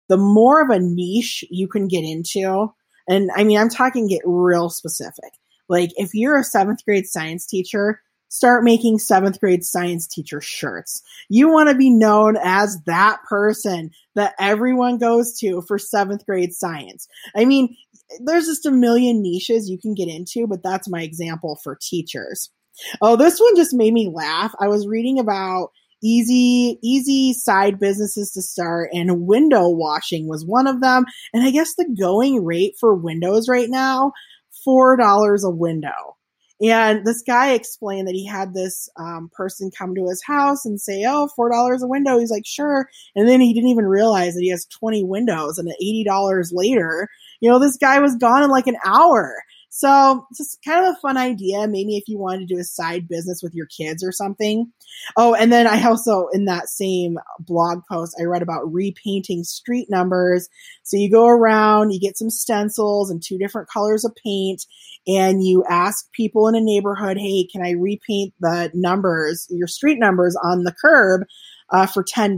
The 0.08 0.16
more 0.16 0.62
of 0.62 0.70
a 0.70 0.78
niche 0.78 1.44
you 1.50 1.68
can 1.68 1.88
get 1.88 2.04
into, 2.04 2.72
and 3.08 3.30
I 3.36 3.44
mean, 3.44 3.58
I'm 3.58 3.68
talking 3.68 4.08
get 4.08 4.22
real 4.24 4.70
specific. 4.70 5.32
Like 5.68 5.90
if 5.96 6.10
you're 6.14 6.38
a 6.38 6.44
seventh 6.44 6.84
grade 6.84 7.06
science 7.06 7.46
teacher, 7.46 8.00
start 8.28 8.64
making 8.64 8.98
seventh 8.98 9.40
grade 9.40 9.64
science 9.64 10.06
teacher 10.06 10.40
shirts. 10.40 11.02
You 11.28 11.48
want 11.50 11.68
to 11.70 11.74
be 11.74 11.90
known 11.90 12.36
as 12.42 12.78
that 12.86 13.20
person 13.28 13.90
that 14.14 14.34
everyone 14.38 14.98
goes 14.98 15.38
to 15.40 15.62
for 15.62 15.78
seventh 15.78 16.26
grade 16.26 16.52
science. 16.52 17.08
I 17.34 17.44
mean, 17.44 17.76
there's 18.20 18.46
just 18.46 18.66
a 18.66 18.70
million 18.70 19.22
niches 19.22 19.68
you 19.68 19.78
can 19.78 19.94
get 19.94 20.08
into, 20.08 20.46
but 20.46 20.62
that's 20.62 20.88
my 20.88 21.02
example 21.02 21.58
for 21.62 21.78
teachers. 21.80 22.50
Oh, 23.00 23.16
this 23.16 23.38
one 23.38 23.56
just 23.56 23.74
made 23.74 23.92
me 23.92 24.10
laugh. 24.12 24.54
I 24.60 24.68
was 24.68 24.86
reading 24.86 25.18
about 25.18 25.70
easy 26.00 26.78
easy 26.80 27.32
side 27.32 27.80
businesses 27.80 28.30
to 28.30 28.40
start 28.40 28.88
and 28.92 29.26
window 29.26 29.68
washing 29.68 30.28
was 30.28 30.46
one 30.46 30.68
of 30.68 30.80
them 30.80 31.04
and 31.34 31.42
i 31.42 31.50
guess 31.50 31.74
the 31.74 31.92
going 31.98 32.44
rate 32.44 32.74
for 32.78 32.94
windows 32.94 33.48
right 33.48 33.68
now 33.68 34.12
$4 34.68 35.44
a 35.44 35.50
window 35.50 36.16
And 36.60 37.04
this 37.06 37.22
guy 37.22 37.52
explained 37.52 38.08
that 38.08 38.14
he 38.16 38.26
had 38.26 38.52
this 38.52 38.88
um, 38.98 39.30
person 39.32 39.70
come 39.76 39.94
to 39.94 40.08
his 40.08 40.22
house 40.26 40.64
and 40.64 40.80
say, 40.80 41.04
"Oh, 41.06 41.28
four 41.36 41.50
dollars 41.52 41.82
a 41.84 41.86
window." 41.86 42.18
He's 42.18 42.32
like, 42.32 42.46
"Sure," 42.46 42.88
and 43.14 43.28
then 43.28 43.40
he 43.40 43.54
didn't 43.54 43.70
even 43.70 43.86
realize 43.86 44.34
that 44.34 44.42
he 44.42 44.50
has 44.50 44.66
twenty 44.66 45.04
windows, 45.04 45.58
and 45.58 45.68
eighty 45.80 46.04
dollars 46.04 46.50
later, 46.52 47.08
you 47.40 47.48
know, 47.48 47.60
this 47.60 47.76
guy 47.76 48.00
was 48.00 48.16
gone 48.16 48.42
in 48.42 48.50
like 48.50 48.66
an 48.66 48.76
hour. 48.84 49.36
So 49.70 50.26
it's 50.30 50.38
just 50.38 50.64
kind 50.64 50.84
of 50.86 50.94
a 50.94 51.00
fun 51.00 51.16
idea. 51.16 51.66
Maybe 51.68 51.96
if 51.96 52.08
you 52.08 52.18
wanted 52.18 52.48
to 52.48 52.54
do 52.54 52.60
a 52.60 52.64
side 52.64 53.06
business 53.06 53.42
with 53.42 53.54
your 53.54 53.66
kids 53.66 54.02
or 54.02 54.12
something. 54.12 54.72
Oh, 55.16 55.34
and 55.34 55.52
then 55.52 55.66
I 55.66 55.82
also, 55.84 56.28
in 56.32 56.46
that 56.46 56.68
same 56.68 57.18
blog 57.38 57.82
post, 57.90 58.16
I 58.18 58.24
read 58.24 58.42
about 58.42 58.72
repainting 58.72 59.44
street 59.44 59.88
numbers. 59.90 60.48
So 60.84 60.96
you 60.96 61.10
go 61.10 61.26
around, 61.26 61.90
you 61.90 62.00
get 62.00 62.16
some 62.16 62.30
stencils 62.30 63.10
and 63.10 63.22
two 63.22 63.38
different 63.38 63.68
colors 63.68 64.04
of 64.04 64.16
paint, 64.22 64.64
and 65.06 65.44
you 65.44 65.64
ask 65.68 66.10
people 66.12 66.48
in 66.48 66.54
a 66.54 66.60
neighborhood, 66.60 67.18
hey, 67.18 67.46
can 67.50 67.62
I 67.62 67.72
repaint 67.72 68.34
the 68.40 68.70
numbers, 68.74 69.46
your 69.50 69.68
street 69.68 69.98
numbers 69.98 70.36
on 70.42 70.64
the 70.64 70.72
curb? 70.72 71.22
Uh, 71.70 71.84
for 71.84 72.02
$10. 72.02 72.34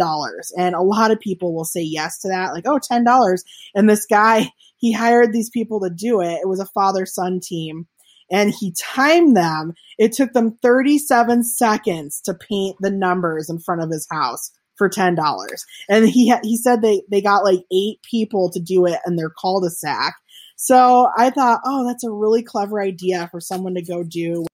And 0.59 0.75
a 0.75 0.83
lot 0.83 1.13
of 1.13 1.21
people 1.21 1.55
will 1.55 1.65
say 1.65 1.83
yes 1.83 2.19
to 2.23 2.29
that, 2.31 2.53
like, 2.53 2.67
oh, 2.67 2.81
$10. 2.81 3.45
And 3.77 3.89
this 3.89 4.05
guy, 4.05 4.51
he 4.81 4.93
hired 4.93 5.33
these 5.33 5.51
people 5.51 5.81
to 5.81 5.91
do 5.91 6.21
it. 6.21 6.41
It 6.43 6.49
was 6.49 6.61
a 6.61 6.67
father 6.67 7.07
son 7.07 7.41
team 7.41 7.87
and 8.31 8.53
he 8.53 8.75
timed 8.79 9.37
them. 9.37 9.75
It 9.99 10.13
took 10.13 10.33
them 10.33 10.57
37 10.63 11.45
seconds 11.45 12.21
to 12.23 12.35
paint 12.35 12.77
the 12.81 12.91
numbers 12.91 13.51
in 13.51 13.59
front 13.59 13.83
of 13.83 13.91
his 13.91 14.07
house 14.11 14.51
for 14.77 14.89
ten 14.89 15.15
dollars. 15.15 15.67
And 15.89 16.09
he 16.09 16.35
he 16.43 16.57
said 16.57 16.81
they 16.81 17.03
they 17.11 17.21
got 17.21 17.45
like 17.45 17.61
eight 17.71 18.01
people 18.03 18.51
to 18.51 18.61
do 18.61 18.87
it 18.87 18.99
in 19.07 19.17
their 19.17 19.31
cul-de-sac. 19.31 20.15
So 20.57 21.09
I 21.17 21.31
thought, 21.31 21.61
oh, 21.65 21.87
that's 21.87 22.05
a 22.05 22.11
really 22.11 22.43
clever 22.43 22.81
idea 22.83 23.29
for 23.31 23.41
someone 23.41 23.75
to 23.75 23.83
go 23.83 24.03
do 24.03 24.47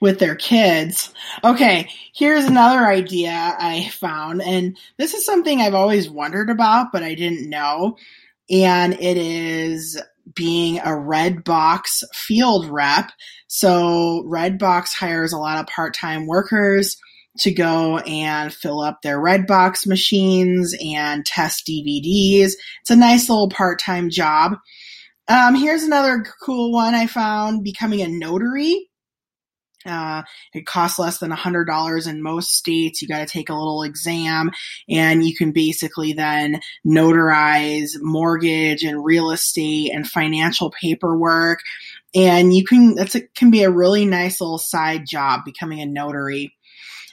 with 0.00 0.18
their 0.18 0.34
kids. 0.34 1.12
Okay, 1.44 1.88
here's 2.14 2.44
another 2.44 2.86
idea 2.86 3.30
I 3.30 3.88
found, 3.90 4.42
and 4.42 4.76
this 4.98 5.14
is 5.14 5.24
something 5.24 5.60
I've 5.60 5.74
always 5.74 6.08
wondered 6.08 6.50
about, 6.50 6.92
but 6.92 7.02
I 7.02 7.14
didn't 7.14 7.48
know 7.48 7.98
and 8.50 8.94
it 8.94 9.16
is 9.16 10.00
being 10.34 10.78
a 10.78 10.88
Redbox 10.88 12.02
field 12.14 12.68
rep. 12.68 13.10
So 13.48 14.24
Redbox 14.26 14.94
hires 14.94 15.32
a 15.32 15.38
lot 15.38 15.58
of 15.58 15.66
part-time 15.66 16.26
workers 16.26 16.96
to 17.38 17.52
go 17.52 17.98
and 17.98 18.52
fill 18.52 18.80
up 18.80 19.00
their 19.02 19.18
Redbox 19.18 19.86
machines 19.86 20.74
and 20.84 21.24
test 21.24 21.66
DVDs. 21.66 22.52
It's 22.82 22.90
a 22.90 22.96
nice 22.96 23.28
little 23.28 23.48
part-time 23.48 24.10
job. 24.10 24.56
Um, 25.28 25.54
here's 25.54 25.82
another 25.82 26.24
cool 26.44 26.72
one 26.72 26.94
I 26.94 27.06
found: 27.06 27.64
becoming 27.64 28.02
a 28.02 28.08
notary. 28.08 28.90
Uh, 29.86 30.22
it 30.54 30.66
costs 30.66 30.98
less 30.98 31.18
than 31.18 31.30
$100 31.30 32.08
in 32.08 32.22
most 32.22 32.50
states. 32.50 33.02
You 33.02 33.08
got 33.08 33.20
to 33.20 33.26
take 33.26 33.48
a 33.48 33.54
little 33.54 33.82
exam 33.82 34.50
and 34.88 35.24
you 35.24 35.34
can 35.34 35.52
basically 35.52 36.12
then 36.12 36.60
notarize 36.86 37.90
mortgage 38.00 38.82
and 38.82 39.04
real 39.04 39.30
estate 39.30 39.92
and 39.92 40.08
financial 40.08 40.70
paperwork. 40.70 41.60
And 42.14 42.54
you 42.54 42.64
can, 42.64 42.94
that's 42.94 43.14
a, 43.14 43.22
can 43.22 43.50
be 43.50 43.62
a 43.62 43.70
really 43.70 44.04
nice 44.04 44.40
little 44.40 44.58
side 44.58 45.06
job 45.06 45.40
becoming 45.44 45.80
a 45.80 45.86
notary. 45.86 46.54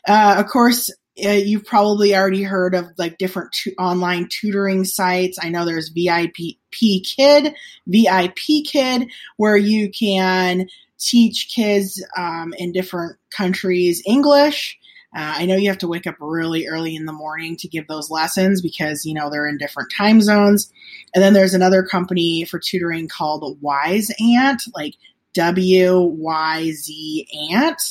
Uh, 0.07 0.35
of 0.37 0.47
course, 0.47 0.89
uh, 1.25 1.29
you've 1.29 1.65
probably 1.65 2.15
already 2.15 2.43
heard 2.43 2.75
of 2.75 2.87
like 2.97 3.17
different 3.17 3.51
tu- 3.51 3.73
online 3.77 4.27
tutoring 4.29 4.85
sites. 4.85 5.37
I 5.41 5.49
know 5.49 5.65
there's 5.65 5.89
VIP 5.89 6.55
Kid, 7.03 7.53
VIP 7.87 8.65
Kid, 8.65 9.07
where 9.37 9.57
you 9.57 9.89
can 9.89 10.67
teach 10.99 11.51
kids 11.53 12.03
um, 12.17 12.53
in 12.57 12.71
different 12.71 13.17
countries 13.31 14.03
English. 14.05 14.77
Uh, 15.15 15.33
I 15.37 15.45
know 15.47 15.55
you 15.55 15.69
have 15.69 15.79
to 15.79 15.87
wake 15.87 16.05
up 16.05 16.17
really 16.19 16.67
early 16.67 16.95
in 16.95 17.05
the 17.05 17.13
morning 17.13 17.55
to 17.57 17.67
give 17.67 17.87
those 17.87 18.11
lessons 18.11 18.61
because 18.61 19.05
you 19.05 19.13
know 19.13 19.29
they're 19.29 19.47
in 19.47 19.57
different 19.57 19.91
time 19.95 20.21
zones. 20.21 20.71
And 21.15 21.23
then 21.23 21.33
there's 21.33 21.55
another 21.55 21.83
company 21.83 22.45
for 22.45 22.59
tutoring 22.59 23.07
called 23.07 23.57
Wise 23.61 24.11
Ant, 24.21 24.61
like 24.75 24.93
W 25.33 26.01
Y 26.01 26.71
Z 26.71 27.27
Ant. 27.51 27.81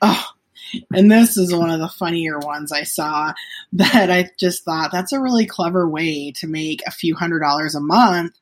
Oh, 0.00 0.26
and 0.94 1.10
this 1.10 1.36
is 1.36 1.54
one 1.54 1.68
of 1.68 1.80
the 1.80 1.88
funnier 1.88 2.38
ones 2.38 2.72
I 2.72 2.84
saw 2.84 3.34
that 3.72 4.10
I 4.10 4.30
just 4.38 4.64
thought 4.64 4.92
that's 4.92 5.12
a 5.12 5.20
really 5.20 5.44
clever 5.44 5.88
way 5.88 6.32
to 6.36 6.46
make 6.46 6.80
a 6.86 6.90
few 6.90 7.14
hundred 7.14 7.40
dollars 7.40 7.74
a 7.74 7.80
month. 7.80 8.32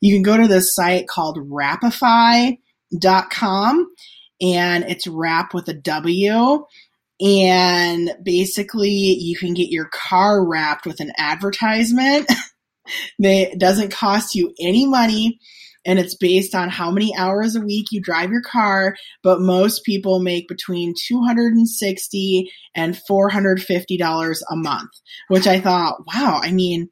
You 0.00 0.14
can 0.14 0.22
go 0.22 0.38
to 0.38 0.48
this 0.48 0.74
site 0.74 1.06
called 1.06 1.38
Wrapify 1.38 2.56
dot 2.98 3.30
com 3.30 3.86
and 4.40 4.84
it's 4.84 5.06
wrap 5.06 5.54
with 5.54 5.68
a 5.68 5.74
W. 5.74 6.64
And 7.20 8.10
basically, 8.22 8.90
you 8.90 9.36
can 9.36 9.54
get 9.54 9.68
your 9.70 9.88
car 9.92 10.44
wrapped 10.44 10.86
with 10.86 11.00
an 11.00 11.12
advertisement. 11.16 12.30
it 13.18 13.58
doesn't 13.58 13.92
cost 13.92 14.34
you 14.34 14.52
any 14.60 14.86
money 14.86 15.38
and 15.84 15.98
it's 15.98 16.16
based 16.16 16.54
on 16.54 16.68
how 16.68 16.90
many 16.90 17.14
hours 17.16 17.56
a 17.56 17.60
week 17.60 17.86
you 17.90 18.00
drive 18.00 18.30
your 18.30 18.42
car 18.42 18.96
but 19.22 19.40
most 19.40 19.84
people 19.84 20.20
make 20.20 20.48
between 20.48 20.94
260 21.08 22.50
and 22.74 22.98
450 23.06 23.96
dollars 23.96 24.42
a 24.50 24.56
month 24.56 24.90
which 25.28 25.46
i 25.46 25.60
thought 25.60 25.98
wow 26.06 26.40
i 26.42 26.50
mean 26.50 26.88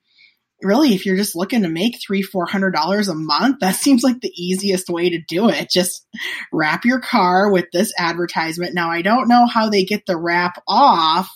really, 0.62 0.94
if 0.94 1.06
you're 1.06 1.16
just 1.16 1.36
looking 1.36 1.62
to 1.62 1.68
make 1.68 1.98
three, 2.00 2.22
four 2.22 2.46
hundred 2.46 2.72
dollars 2.72 3.08
a 3.08 3.14
month, 3.14 3.60
that 3.60 3.74
seems 3.74 4.02
like 4.02 4.20
the 4.20 4.32
easiest 4.36 4.88
way 4.88 5.10
to 5.10 5.20
do 5.28 5.48
it. 5.48 5.70
Just 5.70 6.06
wrap 6.52 6.84
your 6.84 7.00
car 7.00 7.50
with 7.50 7.66
this 7.72 7.92
advertisement. 7.98 8.74
Now, 8.74 8.90
I 8.90 9.02
don't 9.02 9.28
know 9.28 9.46
how 9.46 9.70
they 9.70 9.84
get 9.84 10.06
the 10.06 10.16
wrap 10.16 10.62
off, 10.68 11.30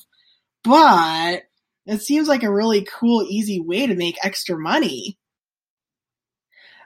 but 0.63 1.43
it 1.87 2.01
seems 2.01 2.29
like 2.29 2.43
a 2.43 2.53
really 2.53 2.87
cool, 2.99 3.27
easy 3.29 3.61
way 3.61 3.87
to 3.87 3.95
make 3.95 4.17
extra 4.25 4.59
money. 4.59 5.19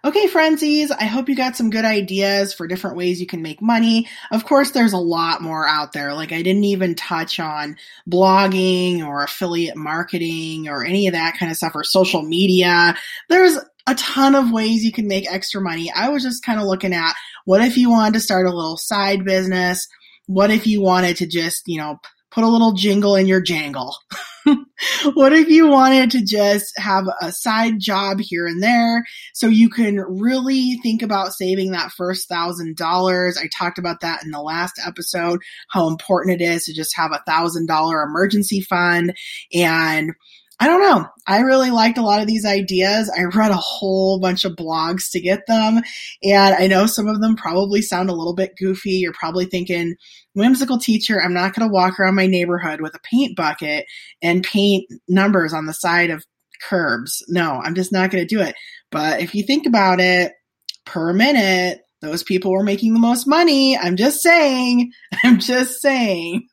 Okay, 0.08 0.26
frenzies, 0.26 0.90
I 0.90 1.04
hope 1.04 1.28
you 1.28 1.36
got 1.36 1.54
some 1.54 1.68
good 1.68 1.84
ideas 1.84 2.54
for 2.54 2.66
different 2.66 2.96
ways 2.96 3.20
you 3.20 3.26
can 3.26 3.42
make 3.42 3.60
money. 3.60 4.08
Of 4.30 4.46
course, 4.46 4.70
there's 4.70 4.94
a 4.94 4.96
lot 4.98 5.42
more 5.42 5.68
out 5.68 5.92
there. 5.92 6.14
Like, 6.14 6.32
I 6.32 6.40
didn't 6.40 6.64
even 6.64 6.94
touch 6.94 7.38
on 7.38 7.76
blogging 8.08 9.06
or 9.06 9.22
affiliate 9.22 9.76
marketing 9.76 10.66
or 10.66 10.82
any 10.82 11.08
of 11.08 11.12
that 11.12 11.36
kind 11.38 11.52
of 11.52 11.58
stuff 11.58 11.72
or 11.74 11.84
social 11.84 12.22
media. 12.22 12.96
There's 13.28 13.58
a 13.86 13.94
ton 13.96 14.34
of 14.34 14.50
ways 14.50 14.82
you 14.82 14.92
can 14.92 15.08
make 15.08 15.30
extra 15.30 15.60
money. 15.60 15.92
I 15.94 16.08
was 16.08 16.22
just 16.22 16.42
kind 16.42 16.58
of 16.58 16.64
looking 16.64 16.94
at 16.94 17.12
what 17.44 17.60
if 17.60 17.76
you 17.76 17.90
wanted 17.90 18.14
to 18.14 18.20
start 18.20 18.46
a 18.46 18.50
little 18.50 18.78
side 18.78 19.26
business? 19.26 19.86
What 20.24 20.50
if 20.50 20.66
you 20.66 20.80
wanted 20.80 21.18
to 21.18 21.26
just, 21.26 21.64
you 21.68 21.76
know, 21.76 22.00
put 22.30 22.44
a 22.44 22.48
little 22.48 22.72
jingle 22.72 23.14
in 23.14 23.26
your 23.26 23.42
jangle? 23.42 23.94
what 25.14 25.32
if 25.32 25.48
you 25.48 25.68
wanted 25.68 26.10
to 26.12 26.24
just 26.24 26.78
have 26.78 27.04
a 27.20 27.32
side 27.32 27.78
job 27.78 28.20
here 28.20 28.46
and 28.46 28.62
there 28.62 29.04
so 29.34 29.48
you 29.48 29.68
can 29.68 29.96
really 30.00 30.78
think 30.82 31.02
about 31.02 31.32
saving 31.32 31.72
that 31.72 31.92
first 31.92 32.28
thousand 32.28 32.76
dollars? 32.76 33.38
I 33.38 33.48
talked 33.48 33.78
about 33.78 34.00
that 34.00 34.22
in 34.22 34.30
the 34.30 34.42
last 34.42 34.80
episode, 34.86 35.40
how 35.68 35.88
important 35.88 36.40
it 36.40 36.44
is 36.44 36.64
to 36.64 36.74
just 36.74 36.96
have 36.96 37.12
a 37.12 37.22
thousand 37.26 37.66
dollar 37.66 38.02
emergency 38.02 38.60
fund 38.60 39.16
and 39.52 40.12
I 40.60 40.66
don't 40.66 40.82
know. 40.82 41.06
I 41.26 41.40
really 41.40 41.70
liked 41.70 41.98
a 41.98 42.02
lot 42.02 42.20
of 42.20 42.26
these 42.26 42.44
ideas. 42.44 43.10
I 43.16 43.24
read 43.24 43.52
a 43.52 43.56
whole 43.56 44.18
bunch 44.18 44.44
of 44.44 44.56
blogs 44.56 45.10
to 45.12 45.20
get 45.20 45.46
them. 45.46 45.82
And 46.24 46.54
I 46.54 46.66
know 46.66 46.86
some 46.86 47.06
of 47.06 47.20
them 47.20 47.36
probably 47.36 47.80
sound 47.80 48.10
a 48.10 48.14
little 48.14 48.34
bit 48.34 48.56
goofy. 48.58 48.92
You're 48.92 49.12
probably 49.12 49.44
thinking, 49.44 49.94
whimsical 50.34 50.78
teacher, 50.78 51.22
I'm 51.22 51.34
not 51.34 51.54
going 51.54 51.68
to 51.68 51.72
walk 51.72 52.00
around 52.00 52.16
my 52.16 52.26
neighborhood 52.26 52.80
with 52.80 52.94
a 52.96 53.00
paint 53.00 53.36
bucket 53.36 53.86
and 54.20 54.42
paint 54.42 54.92
numbers 55.06 55.52
on 55.52 55.66
the 55.66 55.74
side 55.74 56.10
of 56.10 56.24
curbs. 56.60 57.24
No, 57.28 57.60
I'm 57.62 57.76
just 57.76 57.92
not 57.92 58.10
going 58.10 58.26
to 58.26 58.34
do 58.34 58.42
it. 58.42 58.56
But 58.90 59.20
if 59.20 59.36
you 59.36 59.44
think 59.44 59.64
about 59.64 60.00
it, 60.00 60.32
per 60.84 61.12
minute, 61.12 61.82
those 62.00 62.24
people 62.24 62.50
were 62.50 62.64
making 62.64 62.94
the 62.94 63.00
most 63.00 63.28
money. 63.28 63.78
I'm 63.78 63.96
just 63.96 64.22
saying. 64.22 64.90
I'm 65.24 65.38
just 65.38 65.80
saying 65.80 66.48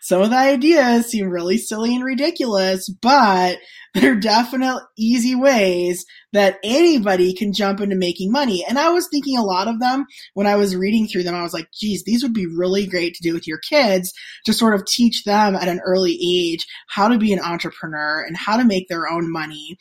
some 0.00 0.22
of 0.22 0.30
the 0.30 0.36
ideas 0.36 1.06
seem 1.06 1.28
really 1.28 1.58
silly 1.58 1.94
and 1.94 2.04
ridiculous, 2.04 2.88
but 2.88 3.58
they're 3.94 4.14
definite 4.14 4.82
easy 4.98 5.34
ways 5.34 6.04
that 6.32 6.58
anybody 6.62 7.32
can 7.32 7.52
jump 7.52 7.80
into 7.80 7.96
making 7.96 8.30
money. 8.30 8.64
And 8.68 8.78
I 8.78 8.90
was 8.90 9.08
thinking 9.08 9.38
a 9.38 9.44
lot 9.44 9.68
of 9.68 9.80
them 9.80 10.04
when 10.34 10.46
I 10.46 10.56
was 10.56 10.76
reading 10.76 11.08
through 11.08 11.22
them. 11.22 11.34
I 11.34 11.42
was 11.42 11.54
like, 11.54 11.68
geez, 11.72 12.04
these 12.04 12.22
would 12.22 12.34
be 12.34 12.46
really 12.46 12.86
great 12.86 13.14
to 13.14 13.22
do 13.22 13.32
with 13.32 13.46
your 13.46 13.58
kids 13.58 14.12
to 14.44 14.52
sort 14.52 14.74
of 14.74 14.84
teach 14.86 15.24
them 15.24 15.54
at 15.54 15.68
an 15.68 15.80
early 15.84 16.18
age 16.22 16.66
how 16.88 17.08
to 17.08 17.18
be 17.18 17.32
an 17.32 17.40
entrepreneur 17.40 18.22
and 18.22 18.36
how 18.36 18.56
to 18.56 18.64
make 18.64 18.88
their 18.88 19.08
own 19.08 19.32
money. 19.32 19.78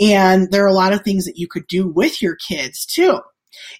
And 0.00 0.50
there 0.50 0.64
are 0.64 0.68
a 0.68 0.72
lot 0.72 0.92
of 0.92 1.02
things 1.02 1.26
that 1.26 1.36
you 1.36 1.46
could 1.46 1.66
do 1.66 1.86
with 1.86 2.22
your 2.22 2.36
kids 2.36 2.86
too. 2.86 3.20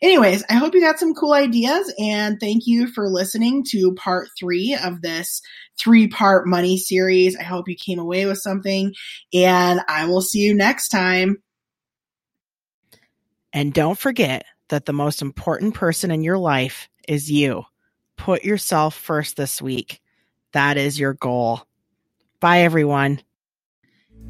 Anyways, 0.02 0.44
I 0.48 0.54
hope 0.54 0.74
you 0.74 0.80
got 0.80 0.98
some 0.98 1.14
cool 1.14 1.32
ideas 1.32 1.92
and 1.98 2.38
thank 2.40 2.66
you 2.66 2.86
for 2.92 3.08
listening 3.08 3.64
to 3.70 3.94
part 3.94 4.28
three 4.38 4.78
of 4.82 5.02
this 5.02 5.40
three 5.78 6.08
part 6.08 6.46
money 6.46 6.76
series. 6.76 7.36
I 7.36 7.42
hope 7.42 7.68
you 7.68 7.76
came 7.76 7.98
away 7.98 8.26
with 8.26 8.38
something 8.38 8.94
and 9.32 9.80
I 9.88 10.06
will 10.06 10.22
see 10.22 10.40
you 10.40 10.54
next 10.54 10.88
time. 10.88 11.42
And 13.52 13.72
don't 13.72 13.98
forget 13.98 14.44
that 14.68 14.86
the 14.86 14.92
most 14.92 15.22
important 15.22 15.74
person 15.74 16.10
in 16.10 16.22
your 16.22 16.38
life 16.38 16.88
is 17.08 17.30
you. 17.30 17.64
Put 18.16 18.44
yourself 18.44 18.94
first 18.94 19.36
this 19.36 19.62
week. 19.62 20.00
That 20.52 20.76
is 20.76 20.98
your 20.98 21.14
goal. 21.14 21.62
Bye, 22.40 22.60
everyone. 22.60 23.20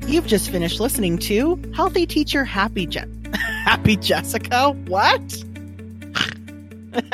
You've 0.06 0.26
just 0.26 0.50
finished 0.50 0.80
listening 0.80 1.18
to 1.18 1.60
Healthy 1.74 2.06
Teacher 2.06 2.44
Happy 2.44 2.86
Je- 2.86 3.04
Happy 3.68 3.96
Jessica. 3.96 4.70
What? 4.86 5.44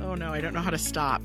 oh 0.00 0.16
no, 0.16 0.32
I 0.32 0.40
don't 0.40 0.52
know 0.52 0.60
how 0.60 0.70
to 0.70 0.78
stop. 0.78 1.22